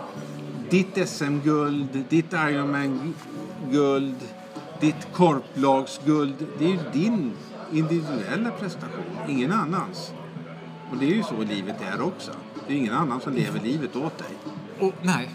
[0.69, 4.15] ditt SM-guld, ditt Ironman-guld,
[4.79, 6.33] ditt korplagsguld.
[6.59, 7.31] Det är ju din
[7.73, 10.13] individuella prestation, ingen annans.
[10.91, 12.31] Och det är ju så livet är också.
[12.67, 14.37] Det är ingen annan som lever livet åt dig.
[14.79, 15.29] och nej.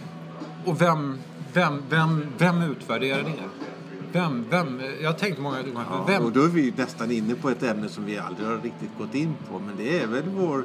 [0.65, 1.19] Och vem,
[1.53, 3.72] vem, vem, vem utvärderar det?
[4.13, 4.81] Vem, vem?
[5.03, 6.23] Jag har tänkt många gånger, vem?
[6.25, 9.15] Och då är vi nästan inne på ett ämne som vi aldrig har riktigt gått
[9.15, 9.59] in på.
[9.59, 10.65] Men det är väl vår,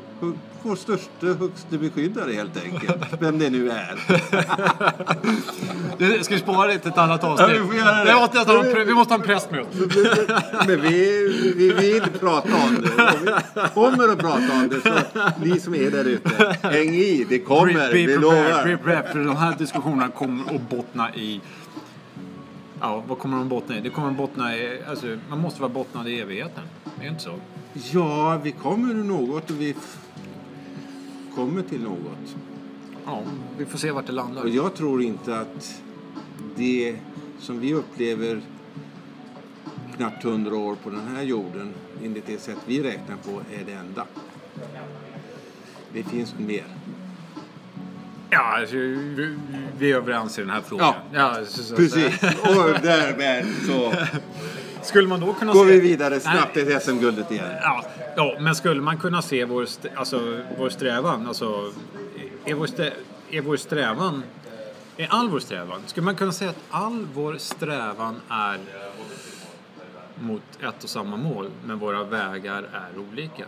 [0.61, 3.03] vår största, högste beskyddare helt enkelt.
[3.19, 3.95] Vem det nu är.
[5.97, 7.49] Det- Ska vi spara det till ett annat avsnitt?
[7.49, 8.13] Ja, vi får göra det.
[8.15, 9.77] Måste, ha en vi måste ha en pressmöte.
[10.67, 13.03] Men vi, vi vill prata om det.
[13.03, 14.81] Och vi kommer att prata om det.
[14.81, 14.99] Så
[15.45, 17.25] ni som är där ute, häng i.
[17.29, 18.77] Det kommer, Be, vi be lovar.
[18.85, 21.41] be för de här diskussionerna kommer att bottna i...
[22.81, 23.81] Ja, vad kommer de bottna i?
[23.81, 24.83] Det kommer bottna i...
[24.83, 26.63] Alltså, man måste vara bottnad i evigheten.
[26.99, 27.39] Det är inte så?
[27.93, 29.75] Ja, vi kommer ur något och vi
[31.35, 32.35] kommer till något.
[33.05, 33.21] Ja,
[33.57, 34.41] vi får se vart det landar.
[34.43, 35.81] Och jag tror inte att
[36.55, 36.95] det
[37.39, 38.41] som vi upplever
[39.97, 43.73] knappt hundra år på den här jorden, enligt det sätt vi räknar på, är det
[43.73, 44.05] enda.
[45.93, 46.65] Det finns mer.
[48.29, 50.93] Ja, alltså, vi, är överens i den här frågan.
[51.13, 52.23] Ja, så, så, Precis.
[52.23, 53.93] Och därmed så
[54.83, 55.71] skulle man då kunna går se...
[55.71, 56.65] vi vidare snabbt Nej.
[56.65, 57.45] till SM-guldet igen.
[57.61, 57.83] Ja,
[58.15, 61.71] ja, men skulle man kunna se vår, st- alltså, vår strävan, alltså,
[62.45, 62.91] är vår, stä-
[63.31, 64.23] är vår strävan,
[64.97, 68.57] är all vår strävan, skulle man kunna säga att all vår strävan är
[70.19, 73.43] mot ett och samma mål, men våra vägar är olika?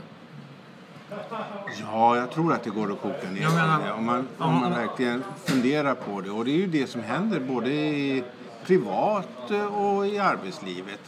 [1.81, 3.91] Ja, jag tror att det går att koka ner menar- det.
[3.91, 6.29] Om man, om man verkligen funderar på det.
[6.31, 8.23] Och det är ju det som händer både i
[8.65, 10.99] privat och i arbetslivet.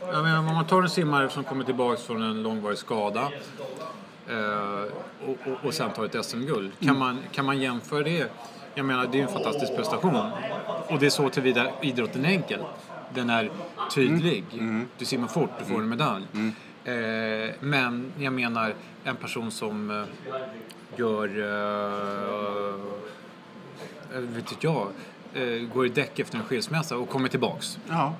[0.00, 3.20] Jag menar, om man tar en simmare som kommer tillbaka från en långvarig skada
[4.28, 4.82] eh,
[5.28, 6.72] och, och, och sen tar ett SM-guld.
[6.80, 8.32] Kan, man, kan man jämföra det?
[8.74, 10.16] Jag menar, det är en fantastisk prestation.
[10.88, 12.60] Och det är så tillvida idrotten är enkel.
[13.14, 13.50] Den är
[13.94, 14.44] tydlig.
[14.98, 16.24] Du simmar fort, du får en medalj.
[16.84, 20.04] Eh, men jag menar en person som eh,
[20.96, 22.74] gör, eh,
[24.16, 24.88] eh, vet inte jag,
[25.34, 27.78] eh, går i däck efter en skilsmässa och kommer tillbaks.
[27.88, 28.14] Ja.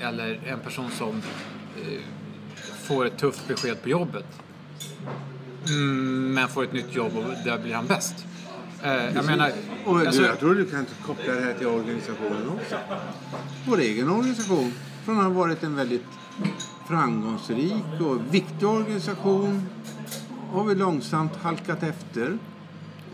[0.00, 1.22] Eller en person som
[2.82, 4.26] får ett tufft besked på jobbet.
[5.68, 8.26] Mm, men får ett nytt jobb och där blir han bäst.
[9.14, 9.52] Jag menar,
[9.84, 12.76] Och du, alltså, jag tror du kan koppla det här till organisationen också.
[13.66, 14.72] Vår egen organisation,
[15.04, 16.04] från att ha varit en väldigt
[16.88, 19.62] framgångsrik och viktig organisation
[20.52, 22.38] har vi långsamt halkat efter.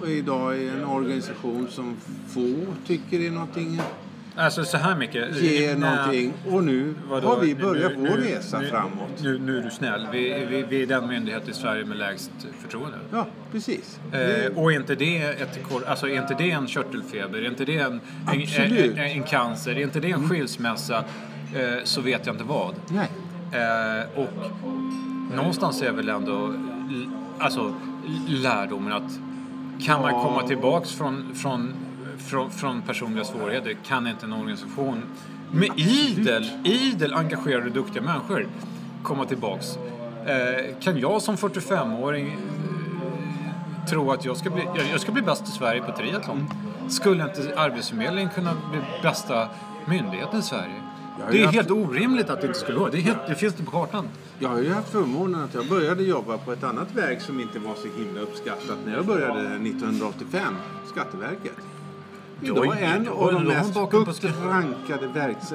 [0.01, 1.97] Och idag är en organisation som
[2.29, 2.55] få
[2.87, 3.81] tycker är någonting,
[4.37, 5.29] alltså så här mycket.
[5.43, 6.33] Nej, någonting.
[6.51, 7.29] Och nu vadå?
[7.29, 9.23] har vi börjat nu- vår nu- resa nu, framåt.
[9.23, 10.09] Nu, nu är du snäll.
[10.13, 12.31] Vi, vi, vi är den myndighet i Sverige med lägst
[12.63, 12.99] förtroende.
[13.13, 13.99] Ja, precis.
[14.13, 17.77] Eh, och är inte det ett, alltså är inte det en körtelfeber, är inte det
[17.79, 18.01] en,
[18.33, 21.05] en, en, en, en cancer, är inte det en skilsmässa
[21.55, 22.75] eh, så vet jag inte vad.
[22.91, 23.09] Nej.
[23.53, 24.29] Eh, och
[25.37, 26.55] någonstans är väl ändå
[27.39, 27.75] alltså,
[28.29, 29.19] lärdomen att
[29.87, 31.75] kan man komma tillbaks från, från,
[32.19, 35.03] från, från personliga svårigheter kan inte en organisation
[35.51, 38.49] med idel, idel engagerade duktiga människor
[39.03, 39.79] komma tillbaks.
[40.27, 45.23] Eh, kan jag som 45-åring eh, tro att jag ska bli, jag, jag ska bli
[45.23, 46.51] bäst i Sverige på triathlon?
[46.89, 49.49] Skulle inte Arbetsförmedlingen kunna bli bästa
[49.87, 50.83] myndigheten i Sverige?
[51.31, 52.91] Det är haft- helt orimligt att det inte skulle vara.
[52.91, 54.09] Det, är helt, det finns inte på kartan.
[54.39, 57.59] Jag har ju haft förmånen att jag började jobba på ett annat verk som inte
[57.59, 60.55] var så himla uppskattat när jag började 1985,
[60.87, 61.57] Skatteverket.
[62.43, 65.53] Idag ju- en av de mest högt rankade verks,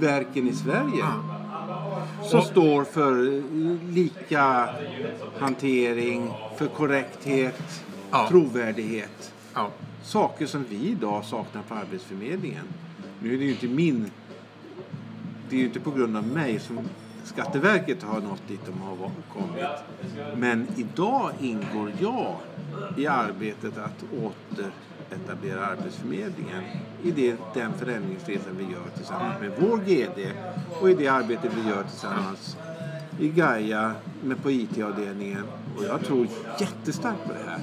[0.00, 1.04] verken i Sverige.
[2.30, 3.42] Som Och- står för
[3.92, 4.68] lika
[5.38, 8.26] hantering, för korrekthet, Ja.
[8.28, 9.32] trovärdighet.
[9.54, 9.70] Ja.
[10.02, 12.64] Saker som vi idag saknar på Arbetsförmedlingen.
[13.20, 14.10] Nu är det ju inte min...
[15.52, 16.78] Det är ju inte på grund av mig som
[17.24, 18.96] Skatteverket har nått dit de har
[19.32, 19.64] kommit.
[20.36, 22.36] Men idag ingår jag
[22.96, 26.62] i arbetet att återetablera Arbetsförmedlingen
[27.02, 30.32] i det, den förändringsresa vi gör tillsammans med vår GD
[30.80, 32.56] och i det arbete vi gör tillsammans
[33.18, 35.44] i Gaia med på IT-avdelningen.
[35.76, 36.26] Och jag tror
[36.60, 37.60] jättestarkt på det här.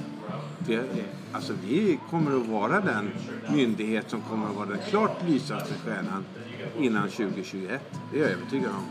[0.66, 0.84] För
[1.32, 3.10] alltså vi kommer att vara den
[3.54, 6.24] myndighet som kommer att vara den klart lysande stjärnan
[6.78, 7.80] innan 2021.
[8.12, 8.86] Det är jag övertygad om.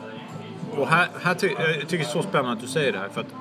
[0.79, 3.09] Och här, här ty, jag tycker det är så spännande att du säger det här.
[3.09, 3.33] För att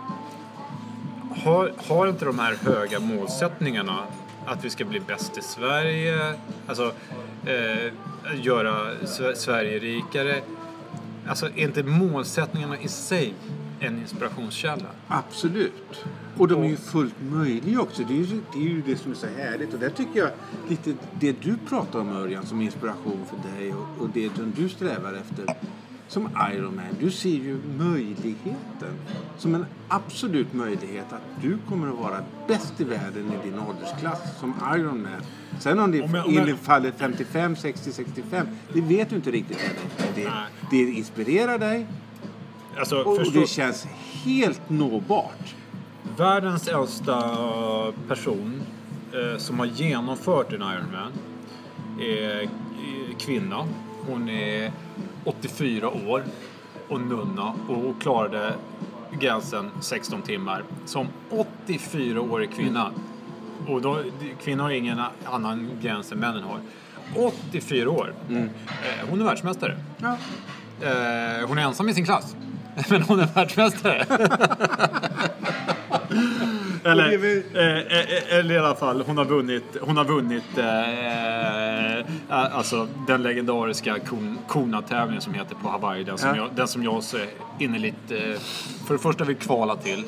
[1.45, 3.99] har, har inte de här höga målsättningarna
[4.47, 6.35] att vi ska bli bäst i Sverige,
[6.67, 6.93] alltså
[7.47, 7.93] eh,
[8.35, 8.87] göra
[9.35, 10.41] Sverige rikare.
[11.29, 13.35] Alltså är inte målsättningarna i sig
[13.81, 14.87] en inspirationskälla?
[15.09, 16.05] Absolut.
[16.37, 18.03] Och de är ju fullt möjliga också.
[18.09, 19.75] Det är, ju, det är ju det som är så härligt.
[19.75, 20.31] Och där tycker jag
[20.69, 24.69] lite det du pratar om Örjan som inspiration för dig och, och det som du
[24.69, 25.55] strävar efter.
[26.09, 28.95] Som Ironman, du ser ju möjligheten
[29.39, 34.39] som en absolut möjlighet att du kommer att vara bäst i världen i din åldersklass
[34.41, 35.23] som Ironman.
[35.61, 39.31] Sen om det Om jag- om jag- infaller 55, 60, 65, det vet du inte
[39.31, 40.11] riktigt ännu.
[40.15, 40.31] Det,
[40.71, 41.87] det inspirerar dig
[42.79, 43.87] Alltså, och förstå, det känns
[44.25, 45.55] helt nåbart.
[46.17, 47.23] världens äldsta
[48.09, 48.63] person
[49.13, 51.13] eh, som har genomfört en Ironman
[52.01, 52.49] är
[53.11, 53.67] är kvinna.
[54.07, 54.73] Hon är
[55.25, 56.25] 84 år
[56.89, 58.55] och nunna och klarade
[59.21, 62.93] gränsen 16 timmar som 84-årig kvinna.
[63.67, 64.03] Och då,
[64.43, 66.61] kvinnor har ingen annan gräns än männen har.
[67.17, 68.15] 84 år.
[68.31, 68.45] Eh,
[69.11, 69.79] hon är världsmästare.
[69.99, 70.17] Ja.
[70.81, 72.37] Eh, hon är ensam i sin klass.
[72.91, 74.05] Men hon är världsmästare.
[76.85, 81.99] eller, väl- eh, eh, eller i alla fall, hon har vunnit, hon har vunnit eh,
[81.99, 86.05] eh, alltså, den legendariska kon- Kona-tävlingen som heter på Hawaii.
[86.05, 86.37] Den som, Ja.
[86.37, 87.19] jag, den som jag så
[87.59, 88.41] innerligt, eh,
[88.87, 90.05] för det första vill kvala till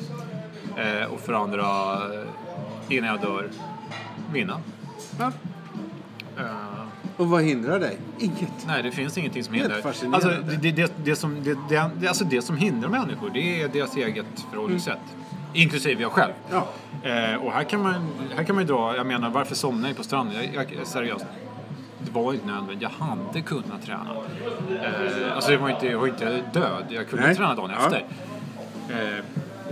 [0.77, 3.49] eh, och för det andra, eh, innan jag dör,
[4.33, 4.57] vinna.
[5.19, 5.31] Ja.
[7.21, 7.97] Och vad hindrar dig?
[8.19, 8.67] Inget.
[8.67, 9.81] Nej, det finns ingenting som hindrar.
[9.85, 10.29] Alltså,
[10.61, 13.95] det, det, det, som, det, det, det, alltså det som hindrar människor, det är deras
[13.95, 14.99] eget förhållningssätt.
[15.53, 16.31] Inklusive jag själv.
[16.51, 16.67] Ja.
[17.09, 19.97] Eh, och här kan, man, här kan man ju dra, jag menar varför somnar jag
[19.97, 20.35] på stranden?
[20.53, 21.25] Jag, jag, seriöst,
[21.99, 22.81] det var inte nödvändigt.
[22.81, 24.15] Jag hade kunnat träna.
[24.83, 27.35] Eh, alltså jag var inte, jag var inte död, jag kunde Nej.
[27.35, 27.85] träna dagen Ja.
[27.85, 28.05] efter.
[28.89, 29.23] Eh,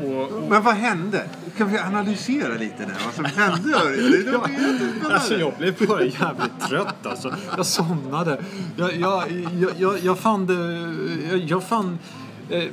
[0.06, 1.24] och, och, Men vad hände?
[1.58, 2.98] Kan vi analysera lite där?
[3.06, 3.80] Vad som hände?
[3.96, 5.14] Det låter jättespännande.
[5.14, 7.36] Alltså jag blev bara jävligt trött alltså.
[7.58, 8.42] Jag somnade.
[8.76, 9.24] Jag, jag,
[9.60, 10.54] jag, jag, jag fann det...
[11.30, 12.00] Jag, jag fann...
[12.50, 12.64] Eh,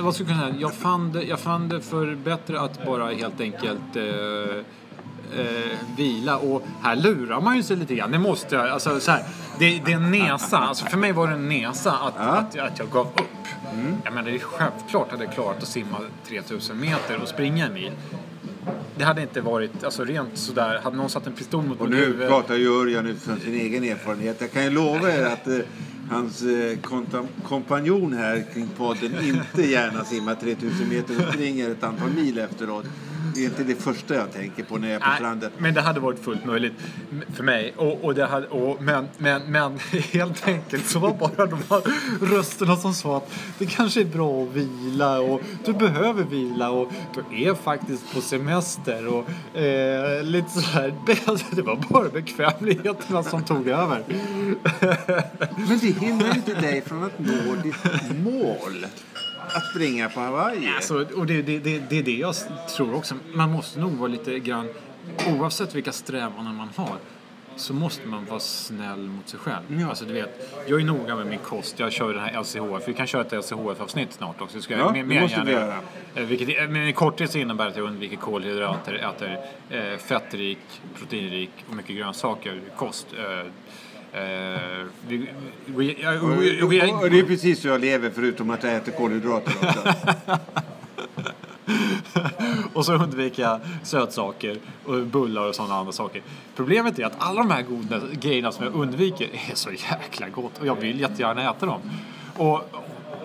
[0.00, 0.60] vad ska jag kunna säga?
[0.60, 4.02] Jag fann, det, jag fann det för bättre att bara helt enkelt eh,
[5.40, 6.36] eh, vila.
[6.36, 8.10] Och här lurar man ju sig lite grann.
[8.10, 8.68] Det måste jag.
[8.68, 9.24] Alltså, så här,
[9.58, 10.58] det, det är en nesa.
[10.58, 12.22] Alltså för mig var det en nesa att, Ja.
[12.22, 12.34] Mm.
[12.44, 13.20] att, att jag gav upp.
[14.04, 15.96] Jag menar, det är självklart hade jag klarat att simma
[16.28, 17.92] 3000 meter och springa en mil.
[18.96, 20.80] Det hade inte varit alltså, rent sådär.
[20.84, 22.28] Hade någon satt en pistol mot Och mitt nu huvud.
[22.28, 24.36] pratar ju Örjan utifrån sin egen erfarenhet.
[24.40, 25.58] Jag kan ju lova er att eh,
[26.10, 26.78] hans eh,
[27.48, 32.84] kompanjon här kring podden inte gärna simmar 3000 meter och springer ett antal mil efteråt.
[33.34, 35.50] Det är inte det första jag tänker på när jag är på Nej, stranden.
[35.58, 36.72] men det hade varit fullt möjligt
[37.34, 37.74] för mig.
[37.76, 39.78] Och, och det hade, och, men, men, men
[40.12, 41.82] helt enkelt så var bara de här
[42.36, 46.92] rösterna som sa att det kanske är bra att vila och du behöver vila och
[47.14, 50.94] du är faktiskt på semester och eh, lite sådär.
[51.54, 54.04] Det var bara bekvämligheterna som tog över.
[55.56, 57.84] Men det hindrar inte dig från att nå ditt
[58.24, 58.86] mål.
[59.54, 60.68] Att springa på Hawaii.
[60.76, 62.34] Alltså, och det, det, det, det är det jag
[62.76, 63.14] tror också.
[63.34, 64.68] Man måste nog vara lite grann,
[65.28, 66.96] oavsett vilka strävanden man har,
[67.56, 69.80] så måste man vara snäll mot sig själv.
[69.80, 69.88] Ja.
[69.88, 71.78] Alltså, du vet, jag är noga med min kost.
[71.78, 72.88] Jag kör den här LCHF.
[72.88, 74.60] Vi kan köra ett LCHF-avsnitt snart också.
[74.60, 75.74] Ska Ja, jag, det måste gärna vi göra.
[76.14, 79.38] Eh, Vilket, men i korthet så innebär det att jag undviker kolhydrater, äter
[79.70, 80.58] eh, fettrik,
[80.98, 83.06] proteinrik och mycket grönsaker, kost.
[83.18, 83.46] Eh,
[84.14, 85.28] eh, vi,
[85.66, 88.92] vi, jag- Och, vi, och, det är precis så jag lever förutom att jag äter
[88.92, 90.38] kolhydrater också.
[92.74, 96.22] och så undviker jag sötsaker och bullar och sådana andra saker.
[96.56, 100.58] Problemet är att alla de här goda grejerna som jag undviker är så jäkla gott
[100.60, 101.80] och jag vill jättegärna äta dem.
[102.36, 102.62] Och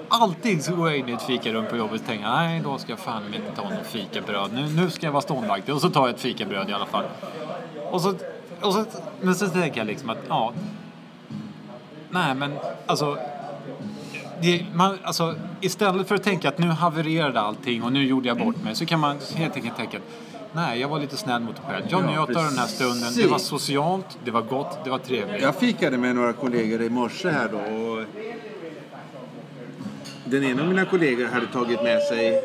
[0.10, 2.92] alltid så går jag in i ett fikarum på jobbet och tänker nej, då ska
[2.92, 4.54] jag fan inte ta något fikabröd.
[4.54, 7.06] Nu, nu ska jag vara ståndaktig och så tar jag ett fikabröd i alla fall.
[7.92, 8.14] Och så,
[8.62, 8.86] och så,
[9.22, 10.54] men så tänker jag liksom att ja,
[12.10, 12.54] nej men
[12.86, 13.18] alltså
[14.42, 18.38] det, man, alltså, istället för att tänka att nu havererade allting och nu gjorde jag
[18.38, 20.04] bort mig så kan man helt enkelt tänka att
[20.54, 21.86] nej, jag var lite snäll mot mig själv.
[21.90, 23.14] Jag Ja, njöt av den här stunden.
[23.16, 25.42] Det var socialt, det var gott, det var trevligt.
[25.42, 27.58] Jag fikade med några kollegor i morse här då.
[27.58, 28.06] Och
[30.26, 32.44] den ena av mina kollegor hade tagit med sig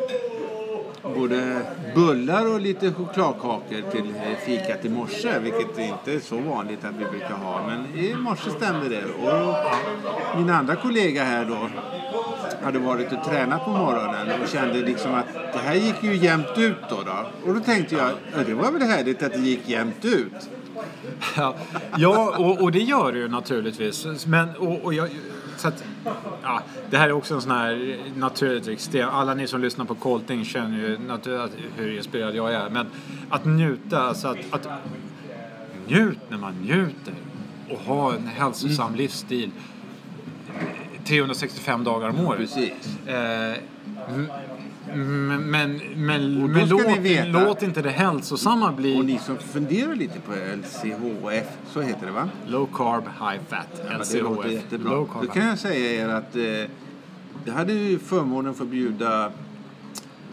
[1.04, 1.60] både
[1.94, 4.14] bullar och lite chokladkakor till
[4.46, 7.66] fikat i morse, vilket inte är så vanligt att vi brukar ha.
[7.66, 9.04] Men i morse stämde det.
[9.04, 9.56] Och
[10.36, 11.68] min andra kollega här då
[12.64, 16.58] hade varit och tränat på morgonen och kände liksom att det här gick ju jämnt
[16.58, 16.96] ut då.
[17.06, 17.48] då.
[17.48, 18.10] Och då tänkte jag,
[18.46, 20.50] det var väl härligt att det gick jämnt ut.
[21.36, 21.54] Ja,
[21.96, 24.26] ja och, och det gör det ju naturligtvis.
[24.26, 25.08] Men, och, och jag,
[25.60, 25.84] så att,
[26.42, 30.44] ja, det här är också en sån här naturligt Alla ni som lyssnar på Colting
[30.44, 32.70] känner ju natur, att, hur inspirerad jag är.
[32.70, 32.86] Men
[33.30, 34.68] att njuta, alltså att, att
[35.86, 37.14] njut när man njuter
[37.70, 39.50] och ha en hälsosam livsstil
[41.04, 42.38] 365 dagar om året.
[42.38, 43.06] Precis.
[43.06, 43.56] Eh,
[44.94, 45.50] men
[45.96, 50.32] men, då men låt, låt inte det hälsosamma bli Och ni som funderar lite på
[50.32, 52.28] LCHF, så heter det va?
[52.46, 54.52] Low carb, high fat, Ja, det låter LCHF.
[54.52, 54.90] jättebra.
[54.92, 55.32] Low Då carb.
[55.32, 56.70] kan jag säga er att eh,
[57.44, 59.30] jag hade ju förmånen för att bjuda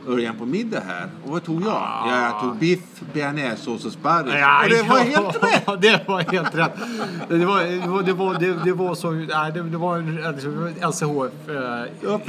[0.07, 1.09] Örjan på middag här.
[1.25, 1.67] Och vad tog jag?
[1.73, 2.05] Ah.
[2.09, 2.79] Ja, jag tog biff,
[3.13, 4.33] bearnaisesås och sparris.
[4.39, 5.81] Ja, och det var ja, helt rätt!
[5.81, 6.71] Det var helt rätt.
[7.29, 9.11] Det var, det var, det var, det, det var så...
[9.11, 10.49] Nej, det, det var en- alltså,
[11.05, 12.19] LCHF eh, Ja,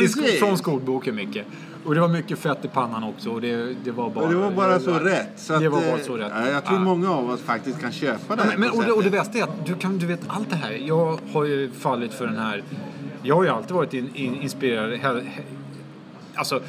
[0.40, 1.38] från skolboken, Micke.
[1.85, 3.31] Och det var mycket fett i pannan också.
[3.31, 4.25] Och det, det var bara...
[4.25, 5.33] Och det var bara så rätt.
[5.37, 6.33] Så det var eh, bara så rätt.
[6.35, 6.85] Ja, jag tror Ja.
[6.85, 9.42] många av oss faktiskt kan köpa det Ja, men, och, det, och det bästa är
[9.42, 10.71] att du, kan, du vet allt det här.
[10.73, 12.62] Jag har ju fallit för den här...
[13.23, 15.42] Jag har ju alltid varit in, in, inspirerad, hel, he,
[16.35, 16.61] alltså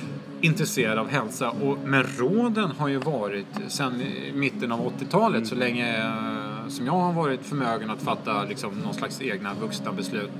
[0.42, 1.50] intresserad av hälsa.
[1.50, 6.94] Och, men råden har ju varit sedan mitten av 80-talet så länge eh, som jag
[6.94, 10.32] har varit förmögen att fatta liksom, någon slags egna vuxna beslut.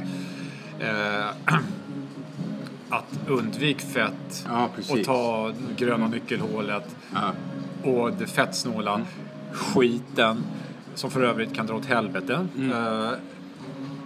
[0.80, 1.56] Eh,
[2.94, 7.32] att undvik fett Ja, och ta gröna nyckelhålet Ja.
[7.92, 9.02] och det fettsnåla
[9.54, 10.44] skiten
[10.96, 12.48] som för övrigt kan dra åt helvete.
[12.58, 13.12] Eh,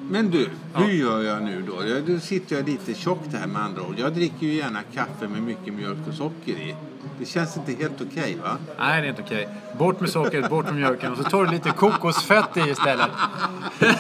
[0.10, 1.88] Men du, hur gör jag nu då?
[1.88, 3.96] Jag, då sitter jag lite tjockt här med andra ord.
[3.98, 6.76] Jag dricker ju gärna kaffe med mycket mjölk och socker i.
[7.20, 8.58] Det känns inte helt okej va?
[8.80, 9.50] nej, det är inte okej.
[9.78, 13.10] Bort med sockret, bort med mjölken och så tar du lite kokosfett i istället.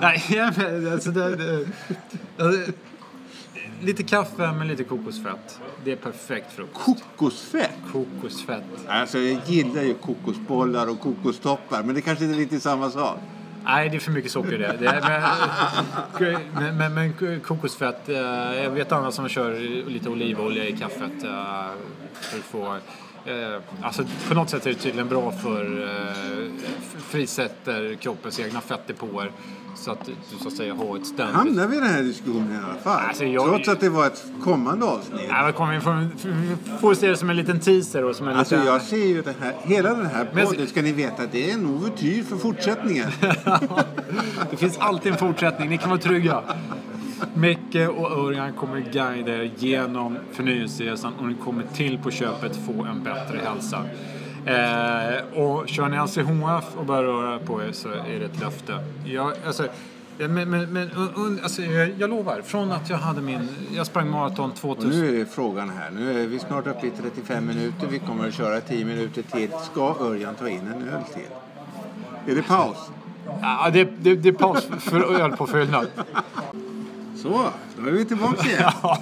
[0.00, 0.46] nej, ja,
[0.92, 1.66] alltså det, det,
[2.44, 2.72] alltså,
[3.84, 5.60] Lite kaffe med lite kokosfett.
[5.84, 6.84] Det är perfekt frukost.
[7.16, 7.70] Kokosfett?
[7.92, 8.62] Kokosfett.
[8.88, 13.18] Alltså jag gillar ju kokosbollar och kokostoppar men det kanske inte är riktigt samma sak.
[13.64, 14.76] Nej, det är för mycket socker det.
[14.80, 15.00] det är,
[16.20, 18.08] men, men, men, men kokosfett.
[18.08, 18.16] eh,
[18.62, 19.60] Jag vet andra som kör
[19.90, 21.24] lite olivolja i kaffet.
[21.24, 21.30] eh,
[22.20, 22.76] För att få,
[23.26, 26.50] eh, alltså på något sätt är det tydligen bra för eh,
[27.08, 29.32] frisätter kroppens egna fettdepåer
[29.76, 31.34] så att du så att säga har ett ständigt...
[31.36, 33.00] Hamnar vi i den här diskussionen i alla fall?
[33.08, 35.20] Alltså, jag- Trots att det var ett kommande avsnitt.
[35.28, 38.28] Ja, men kom, vi, får, vi får se det som en liten teaser och som
[38.28, 38.72] en Alltså liten...
[38.72, 41.50] jag ser ju det här, hela den här Men- podden ska ni veta att det
[41.50, 43.10] är en ouvertyr för fortsättningen.
[44.50, 46.42] Det finns alltid en fortsättning, ni kan vara trygga.
[47.34, 52.84] Micke och Örjan kommer guida er genom förnyelseresan och ni kommer till på köpet få
[52.84, 53.84] en bättre hälsa.
[54.46, 58.78] Eh, och kör ni LCHF och börjar röra på er så är det ett löfte.
[59.04, 59.68] Jag, alltså,
[60.18, 60.90] men, men, men
[61.42, 63.48] alltså, jag, lovar, från att jag hade min...
[63.74, 64.90] Jag sprang maraton Och 2000...
[64.90, 65.90] nu är frågan här.
[65.90, 67.86] Nu är vi snart uppe i 35 minuter.
[67.90, 69.50] Vi kommer att köra 10 minuter till.
[69.72, 71.28] Ska Örjan ta in en öl till?
[72.32, 72.76] Är det paus?
[73.42, 75.86] Ja, det, det, det är paus för öl på fyllnad.
[77.24, 78.62] Så, då är vi tillbaka igen.
[78.82, 78.98] Ja,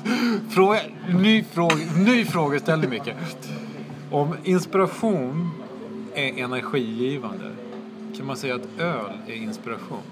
[0.51, 3.15] fråga, ny, fråga, ny frågeställning Micke.
[4.11, 5.51] Om inspiration
[6.15, 7.51] är energigivande,
[8.17, 10.03] kan man säga att öl är inspiration?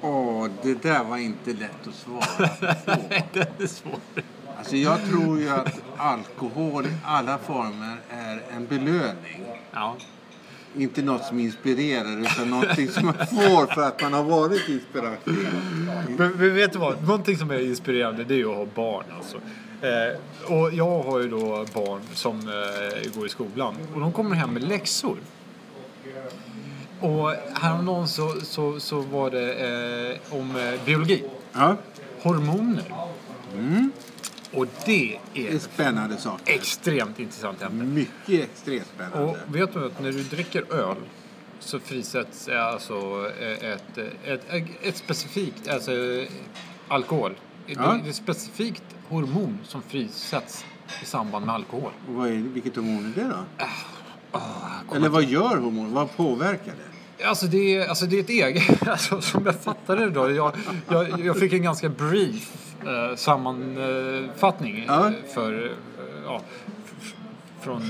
[0.00, 2.92] Åh, det där var inte lätt att svara på.
[3.32, 4.24] Det är svårt.
[4.58, 9.44] Alltså jag tror ju att alkohol i alla former är en belöning.
[9.72, 9.96] Ja.
[10.76, 15.16] Inte något som inspirerar utan något som man får för att man har varit inspirerad.
[15.24, 17.02] Men, men vet du vad?
[17.02, 19.04] Någonting som är inspirerande det är ju att ha barn.
[19.16, 19.36] Alltså.
[19.82, 24.36] Eh, och jag har ju då barn som eh, går i skolan och de kommer
[24.36, 25.16] hem med läxor.
[27.00, 31.24] Och häromdagen så, så, så var det eh, om eh, biologi.
[31.52, 31.76] Ja,
[32.22, 32.84] Hormoner.
[34.54, 36.54] Och det det är är spännande saker.
[36.54, 37.84] extremt intressant ämne.
[37.84, 39.18] Mycket extremt spännande.
[39.18, 40.96] Och vet du att när du dricker öl
[41.60, 42.94] så frisätts eh, alltså
[43.40, 46.28] eh, ett, ett, ett, ett specifikt, alltså eh,
[46.88, 47.32] alkohol.
[47.66, 47.94] Det Ja.
[48.04, 50.64] är ett specifikt hormon som frisätts
[51.02, 51.90] i samband med alkohol.
[52.08, 53.64] Och vad är, vilket hormon är det då?
[54.32, 55.92] Ah, Eller vad gör hormon?
[55.94, 56.72] Vad påverkar
[57.18, 57.24] det?
[57.24, 60.30] Alltså det, är, alltså det är ett eget, alltså som jag fattade det då.
[60.30, 60.56] Jag,
[60.88, 62.52] jag, jag fick en ganska brief
[62.86, 65.06] eh, sammanfattning Ja.
[65.06, 65.70] eh, för, eh,
[66.24, 66.40] ja,
[67.60, 67.82] från,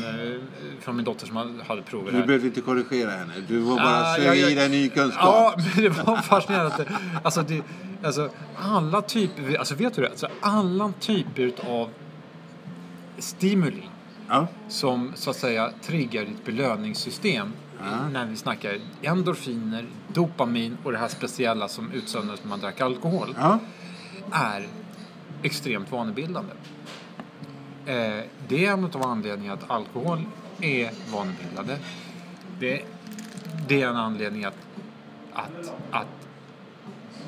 [0.81, 2.27] från min dotter som hade- det Du här.
[2.27, 3.33] behöver inte korrigera henne.
[3.49, 5.23] Du var bara Ah, sög jag- i dig ny kunskap.
[5.25, 6.87] Ja, men det var fascinerande.
[7.23, 7.63] Alltså, det,
[8.05, 10.09] alltså, alla typer, alltså vet du det?
[10.09, 11.89] Alltså, alla typer av
[13.19, 13.83] stimuli
[14.29, 14.47] Ja.
[14.69, 18.09] som så att säga triggar ditt belöningssystem Ja.
[18.13, 23.35] när vi snackar endorfiner, dopamin och det här speciella som utsöndras när man drack alkohol
[23.41, 23.59] ja.
[24.33, 24.67] är
[25.43, 26.53] extremt vanebildande.
[27.87, 30.25] Eh, det är en av anledningarna att alkohol
[30.61, 31.77] är vanebildande.
[32.61, 32.83] Det,
[33.69, 34.57] det är en anledning att,
[35.33, 36.07] att, att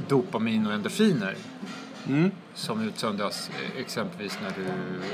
[0.08, 1.36] dopamin och endorfiner
[2.08, 2.30] Mm.
[2.54, 4.66] som utsöndras eh, exempelvis när du...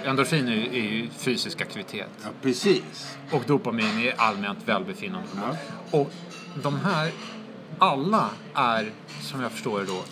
[0.08, 3.16] Endorfiner är ju- är ju fysisk aktivitet ja, precis.
[3.32, 5.28] och dopamin är allmänt välbefinnande.
[5.36, 5.56] Ja.
[5.98, 6.10] Och
[6.62, 7.12] de här,
[7.78, 8.90] alla är
[9.20, 10.02] som jag förstår det då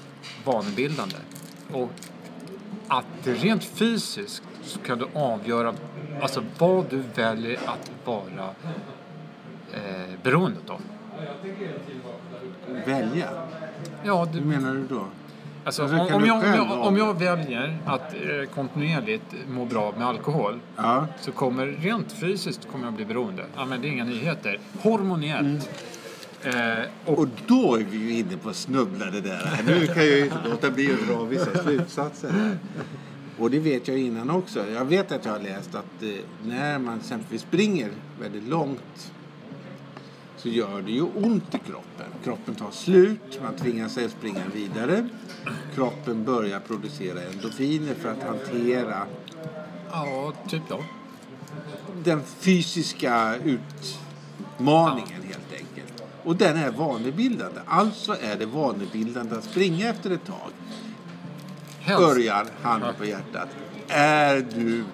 [0.44, 1.16] vanebildande.
[1.72, 1.90] Och
[2.88, 5.74] att rent fysiskt så kan du avgöra
[6.22, 8.50] alltså vad du väljer att vara
[9.74, 9.80] eh,
[10.22, 10.80] beroende av.
[12.86, 13.28] Välja.
[14.04, 15.04] Ja, Hur du, menar du då?
[15.64, 19.92] alltså, Alltså, om, om, jag, om, jag, om jag väljer att eh, kontinuerligt må bra
[19.98, 21.06] med alkohol Ja.
[21.20, 23.44] så kommer rent fysiskt kommer jag bli beroende.
[23.56, 24.58] Ja, men det är inga nyheter.
[24.82, 25.46] Hormoniellt.
[25.68, 25.74] Eh,
[27.04, 29.60] och, Och då är vi ju inne på snubblade där.
[29.66, 32.30] Nu kan jag ju inte låta bli att dra vissa slutsatser.
[32.30, 32.58] Här.
[33.38, 34.70] Och det vet jag innan också.
[34.70, 36.08] Jag vet att jag har läst att eh,
[36.46, 37.90] när man exempelvis springer
[38.20, 39.12] väldigt långt
[40.36, 42.06] så gör det ju ont i kroppen.
[42.24, 45.08] Kroppen tar slut, man tvingar sig att springa vidare.
[45.74, 49.06] Kroppen börjar producera endorfiner för att hantera
[49.90, 50.80] ja, typ ja.
[52.04, 55.47] den fysiska utmaningen helt.
[56.24, 57.60] Och den är vanebildande.
[57.66, 60.50] Alltså är det vanebildande att springa efter ett tag.
[61.98, 63.48] Örjan, handen på hjärtat.
[63.88, 64.84] Är du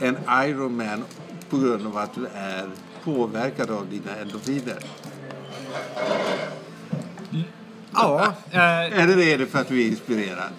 [0.00, 0.16] en
[0.48, 1.04] Ironman
[1.50, 2.68] på grund av att du är
[3.04, 4.78] påverkad av dina endorfiner?
[7.92, 8.34] Ja.
[8.50, 10.50] Eh, Eller är det för att du är inspirerad?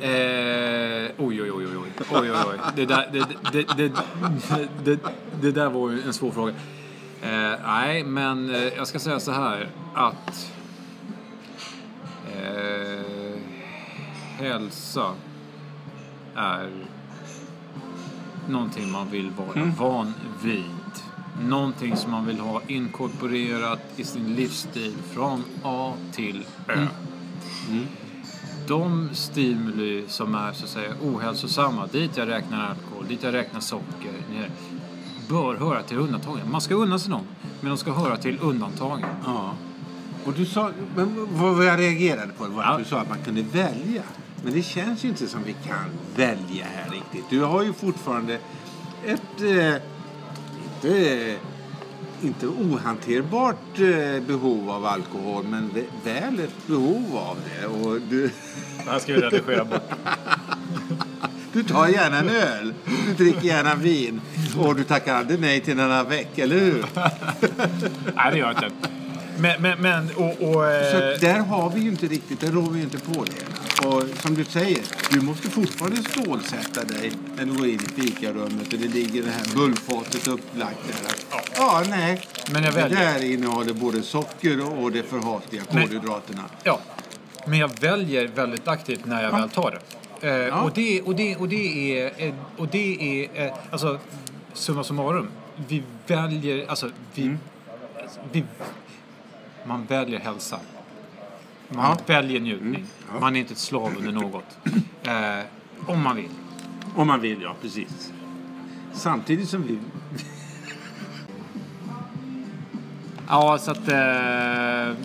[0.00, 1.76] Eh, oj, oj, oj, oj,
[2.10, 2.58] oj, oj, oj.
[2.76, 3.18] Det där, det,
[3.52, 3.92] det, det,
[4.84, 5.00] det, det,
[5.40, 6.52] det där var en svår fråga.
[7.26, 10.52] Eh, nej, men eh, jag ska säga så här att
[12.36, 13.40] eh,
[14.38, 15.14] hälsa
[16.34, 16.70] är
[18.48, 20.64] någonting man vill vara van vid.
[21.42, 26.86] Någonting som man vill ha inkorporerat i sin livsstil från A till Ö.
[28.68, 33.60] de stimuli som är så att säga ohälsosamma, dit jag räknar alkohol, dit jag räknar
[33.60, 34.50] socker, ner,
[35.28, 36.50] bör höra till undantagen.
[36.50, 37.22] Man ska unna sig dem,
[37.60, 39.06] men de ska höra till undantagen.
[39.24, 39.54] Ja.
[40.24, 42.78] Och du sa, men vad jag reagerade på var att Ja.
[42.78, 44.02] du sa att man kunde välja.
[44.44, 45.84] Men det känns ju inte som vi kan
[46.16, 47.24] välja här riktigt.
[47.30, 48.38] Du har ju fortfarande
[49.04, 49.74] ett eh,
[50.82, 51.36] inte,
[52.22, 57.66] inte ohanterbart eh, behov av alkohol men vä- väl ett behov av det.
[57.66, 58.30] Och du,
[58.84, 59.90] Det här ska vi redigera bort.
[61.52, 62.74] du tar gärna en öl,
[63.06, 64.20] du dricker gärna vin
[64.58, 66.86] och du tackar aldrig nej till denna veck, eller hur?
[68.14, 68.70] Nej, det gör jag inte.
[69.38, 70.30] Men, men, men och...
[70.30, 70.54] och
[70.92, 73.86] Så eh, där har vi ju inte riktigt, där rår vi ju inte på det.
[73.86, 74.78] Och som du säger,
[75.10, 79.30] du måste fortfarande stålsätta dig när du går in i fikarummet och det ligger det
[79.30, 81.38] här bullfatet upplagt där.
[81.56, 82.20] Ja, nej.
[82.52, 83.14] Men jag det väljer.
[83.14, 86.42] där innehåller både socker och de förhatliga kolhydraterna.
[86.62, 86.80] Ja,
[87.46, 89.80] men jag väljer väldigt aktivt när jag väl tar det.
[90.20, 93.98] Eh, och, det och, det, och det är, eh, och det är alltså,
[94.56, 95.28] summa summarum.
[95.68, 97.36] Vi väljer, alltså, vi,
[98.02, 98.44] alltså, vi,
[99.66, 100.60] man väljer hälsa.
[101.68, 101.96] Man Ja.
[102.06, 102.84] väljer njutning.
[103.12, 103.20] Ja.
[103.20, 104.58] Man är inte ett slav under något.
[105.06, 105.44] Eh,
[105.86, 106.28] om man vill.
[106.96, 107.54] Om man vill, ja.
[107.62, 108.12] Precis.
[108.92, 109.78] Samtidigt som vi...
[113.28, 113.88] Ja, så att...
[113.88, 113.94] Eh,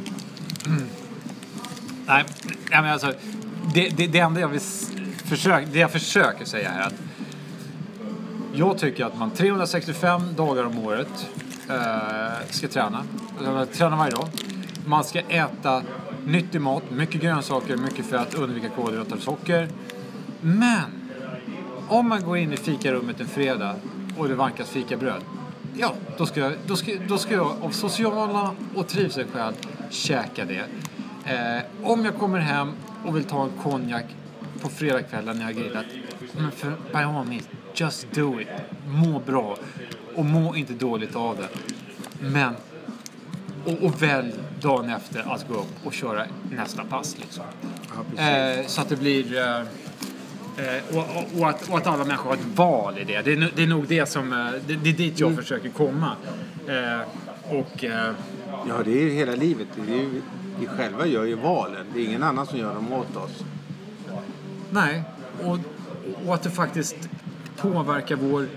[2.06, 2.24] nej,
[2.72, 3.14] men alltså.
[3.74, 4.62] Det, det, det enda jag vill
[5.26, 6.94] försöka, det jag försöker säga är att
[8.54, 11.30] jag tycker att man 365 dagar om året
[11.70, 13.04] eh, ska träna.
[13.74, 14.28] Träna varje dag.
[14.86, 15.84] Man ska äta
[16.26, 19.70] nyttig mat, mycket grönsaker, mycket fett, undvika kolhydrater och socker.
[20.42, 21.10] Men
[21.88, 23.76] om man går in i fikarummet en fredag
[24.18, 25.22] och det vankas fikabröd.
[25.78, 29.54] Ja, då ska, jag, då, ska, då ska jag av sociala och trivselskäl
[29.90, 30.66] käka det.
[31.26, 32.72] Eh, om jag kommer hem
[33.06, 34.06] och vill ta en konjak
[34.62, 35.86] på fredagskvällen när jag har grillat.
[36.34, 38.48] Men för by all means, just do it.
[38.88, 39.58] Må bra.
[40.16, 41.48] Och må inte dåligt av det.
[42.28, 42.54] Men,
[43.66, 47.44] och, och välj dagen efter att gå upp och köra nästa pass liksom.
[48.18, 49.38] Ja, Eh, så att det blir...
[49.38, 49.64] Eh, eh,
[50.92, 53.22] och, och, och, att, och att alla människor har ett val i det.
[53.22, 54.34] Det är, det är nog det som...
[54.34, 56.12] eh, Det, det är dit jag försöker komma.
[56.68, 57.02] Eh,
[57.58, 57.84] och...
[57.84, 58.14] Eh,
[58.68, 59.68] Ja, det är ju hela livet.
[59.76, 60.22] Det är ju,
[60.60, 61.86] vi själva gör ju valen.
[61.94, 63.44] Det är ingen annan som gör dem åt oss.
[64.72, 65.04] nej.
[65.44, 65.58] Och,
[66.28, 66.96] och att det faktiskt
[67.62, 68.48] påverkar vår...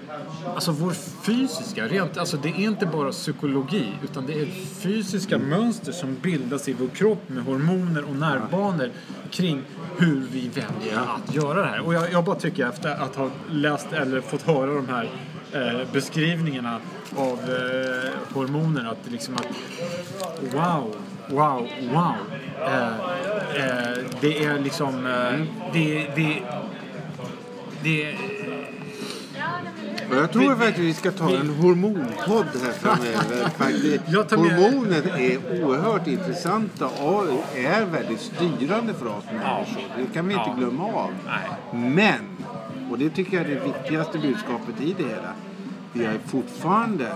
[0.55, 0.93] Alltså vår
[1.23, 4.47] fysiska, rent, alltså det är inte bara psykologi utan det är
[4.81, 8.91] fysiska mönster som bildas i vår kropp med hormoner och nervbanor
[9.31, 9.63] kring
[9.99, 11.81] hur vi väljer att göra det här.
[11.81, 15.11] Och jag, jag bara tycker efter att ha läst eller fått höra de här
[15.53, 16.81] eh, beskrivningarna
[17.17, 19.47] av eh, hormoner att liksom att
[20.55, 20.97] wow,
[21.29, 22.15] wow, wow.
[22.61, 22.89] Eh,
[23.57, 25.41] eh, det är liksom, eh,
[25.73, 26.43] det, det,
[27.83, 28.17] det,
[30.11, 33.49] och jag tror faktiskt vi ska ta en hormonpodd här framöver.
[33.59, 34.35] Faktiskt.
[34.37, 37.25] Hormoner är oerhört intressanta och
[37.57, 39.83] är väldigt styrande för oss människor.
[39.97, 41.11] Det kan vi inte glömma av.
[41.73, 42.21] Men,
[42.91, 45.33] och det tycker jag är det viktigaste budskapet i det hela.
[45.93, 47.13] Vi är fortfarande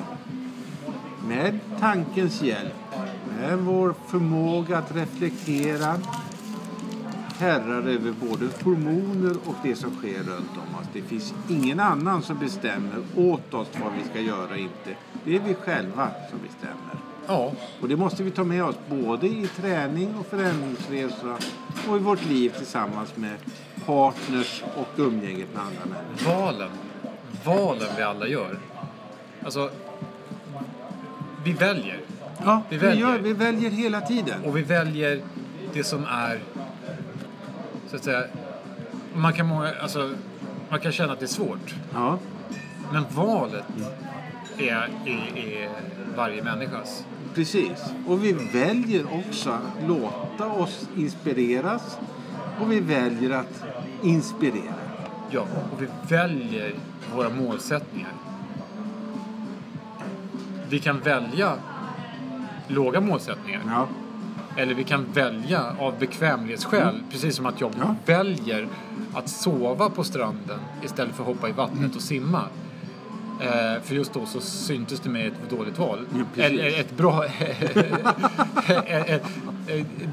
[1.28, 2.74] med tankens hjälp,
[3.40, 5.94] med vår förmåga att reflektera
[7.38, 10.86] herrar över både hormoner och det som sker runt om oss.
[10.92, 14.90] Det finns ingen annan som bestämmer åt oss vad vi ska göra inte.
[15.24, 16.94] Det är vi själva som bestämmer.
[17.26, 21.36] ja, Och det måste vi ta med oss både i träning och förändringsresa
[21.88, 23.34] och i vårt liv tillsammans med
[23.86, 26.32] partners och umgänget med andra människor.
[26.42, 26.70] valen,
[27.44, 28.58] valen vi alla gör.
[29.44, 29.70] Alltså,
[31.44, 32.00] vi väljer.
[32.44, 33.08] Ja, Vi vi, väljer.
[33.08, 34.44] gör, vi väljer hela tiden.
[34.44, 35.20] Och vi väljer
[35.72, 36.38] det som är,
[37.90, 38.24] så att säga,
[39.14, 40.10] man kan, många, alltså,
[40.70, 41.74] man kan känna att det är svårt.
[41.94, 42.18] Ja,
[42.92, 43.64] Men valet
[44.58, 45.70] är, är, är
[46.16, 47.04] varje människas.
[47.34, 47.84] precis.
[48.06, 51.98] Och vi väljer också att låta oss inspireras
[52.60, 53.64] och vi väljer att
[54.02, 54.74] inspirera.
[55.30, 55.40] Ja,
[55.72, 56.74] och vi väljer
[57.14, 58.12] våra målsättningar.
[60.68, 61.52] Vi kan välja
[62.68, 63.60] låga målsättningar.
[63.66, 63.88] Ja.
[64.58, 67.00] Eller vi kan välja av bekvämlighetsskäl.
[67.10, 67.94] Precis som att jag Ja.
[68.06, 68.68] väljer
[69.14, 72.42] att sova på stranden istället för att hoppa i vattnet och simma.
[73.40, 76.06] Eh, för just då så syntes det mig ett dåligt val.
[76.36, 76.42] Ja.
[76.44, 77.24] Eller ett bra...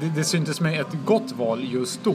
[0.00, 2.14] det, det syntes mig ett gott val just då.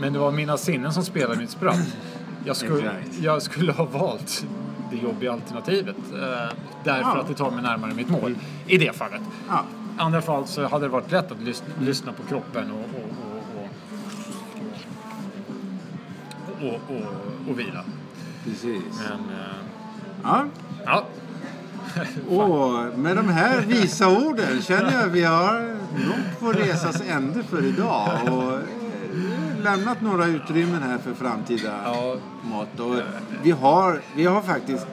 [0.00, 1.96] Men det var mina sinnen som spelade mitt spratt.
[2.44, 4.46] Jag skulle, jag skulle ha valt
[4.90, 5.96] det jobbiga alternativet.
[6.12, 6.54] Eh,
[6.84, 7.20] därför Ja.
[7.20, 8.34] att det tar mig närmare mitt mål.
[8.66, 9.20] I det fallet.
[9.48, 9.64] Ja.
[9.98, 13.62] Andra fall så hade det varit lätt att lyssna, lyssna på kroppen och, och, och,
[13.62, 13.68] och
[16.60, 17.84] och, och, och vila.
[18.44, 18.82] Precis.
[19.08, 19.54] Men, eh,
[20.22, 20.44] Ja.
[20.84, 21.04] ja.
[22.36, 25.76] Och med de här visa orden känner jag att vi har
[26.06, 28.08] nått på resas ände för idag.
[28.30, 28.60] Och eh,
[29.62, 32.16] lämnat några utrymmen här för framtida Ja.
[32.42, 32.80] mått.
[32.80, 32.96] Och
[33.42, 34.86] vi, har, vi har faktiskt,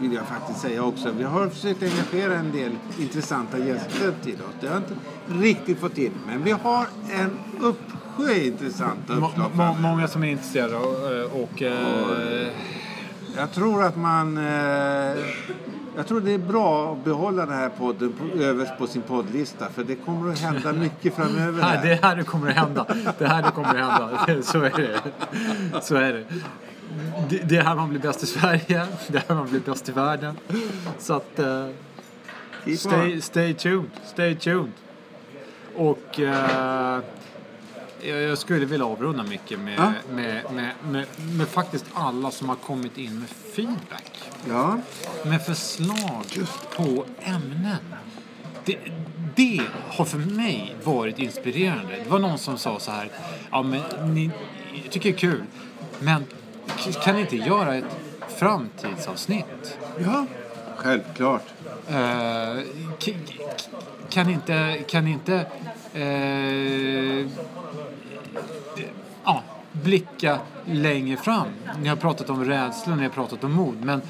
[0.00, 4.54] vill jag faktiskt säga också, vi har försökt engagera en del intressanta gäster till oss.
[4.60, 4.94] Det har inte
[5.28, 7.30] riktigt fått till, men vi har en
[7.60, 9.50] uppsjö intressanta Må, uppslag.
[9.54, 9.80] må, framme.
[9.80, 12.48] många som är intresserade och, och eh,
[13.36, 14.38] Jag tror att man...
[14.38, 15.18] Eh,
[15.96, 19.68] jag tror det är bra att behålla den här podden på, överst på sin poddlista.
[19.68, 21.62] För det kommer att hända mycket framöver.
[21.62, 22.86] här, det är här det kommer att hända.
[23.18, 24.42] Det är här det kommer att hända.
[24.42, 25.00] Så är det.
[25.82, 26.24] Så är det.
[27.28, 28.86] Det, det är här man blir bäst i Sverige.
[29.08, 30.36] Det är här man blir bäst i världen.
[30.98, 31.38] Så att...
[31.38, 31.68] Eh,
[32.76, 34.72] Stay, stay tuned, stay tuned.
[35.76, 37.00] Och eh,
[38.02, 39.92] jag skulle vilja avrunda mycket med, Ja.
[40.14, 44.30] med, med, med, med faktiskt alla som har kommit in med feedback.
[44.48, 44.78] Ja,
[45.24, 46.24] Med förslag
[46.76, 47.76] på ämnen.
[48.64, 48.78] Det,
[49.36, 51.96] det har för mig varit inspirerande.
[52.04, 53.10] Det var någon som sa så här,
[53.50, 54.30] ja men ni
[54.82, 55.42] jag tycker det är kul,
[56.00, 56.24] men
[57.04, 57.84] kan ni inte göra ett
[58.28, 59.78] framtidsavsnitt?
[60.04, 60.26] ja.
[60.76, 61.42] självklart.
[61.88, 62.56] Eh,
[63.04, 63.44] k- k-
[64.10, 65.46] kan inte, kan inte
[65.94, 67.26] eh,
[69.24, 69.42] ja,
[69.72, 71.46] blicka längre fram.
[71.82, 74.02] Ni har pratat om rädsla, ni har pratat om mod, men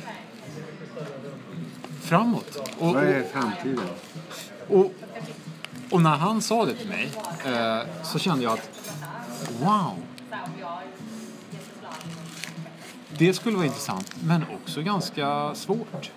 [2.03, 2.71] framåt.
[2.79, 3.81] Och, Vad är framtiden?
[4.69, 4.93] och,
[5.91, 7.11] och när han sa det till mig
[7.47, 8.71] eh, så kände jag att
[9.61, 9.93] wow.
[13.19, 16.11] Det skulle vara intressant, men också ganska svårt.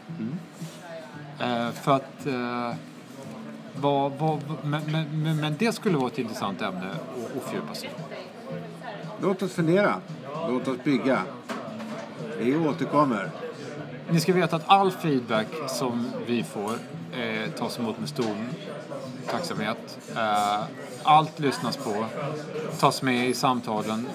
[1.39, 2.25] Eh, för att...
[2.25, 2.73] Eh,
[3.75, 7.89] vad, vad, men, men, men, det skulle vara ett intressant ämne att, att fördjupa sig.
[9.21, 9.95] Låt oss fundera.
[10.49, 11.21] Låt oss bygga.
[12.37, 13.31] Vi återkommer.
[14.09, 16.71] Ni ska veta att all feedback som vi får
[17.17, 18.35] eh, tas emot med stor
[19.31, 19.99] tacksamhet.
[20.15, 20.63] Eh,
[21.03, 22.05] allt lyssnas på,
[22.79, 24.07] tas med i samtalen,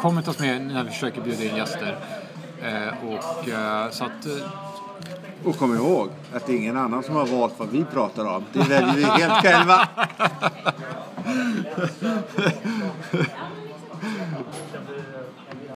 [0.00, 1.98] kommer tas med när vi försöker bjuda in gäster.
[2.64, 4.32] Eh, och, eh, så att, eh,
[5.44, 8.44] Och kom ihåg att det är ingen annan som har valt vad vi pratar om.
[8.52, 9.88] Det väljer vi helt själva.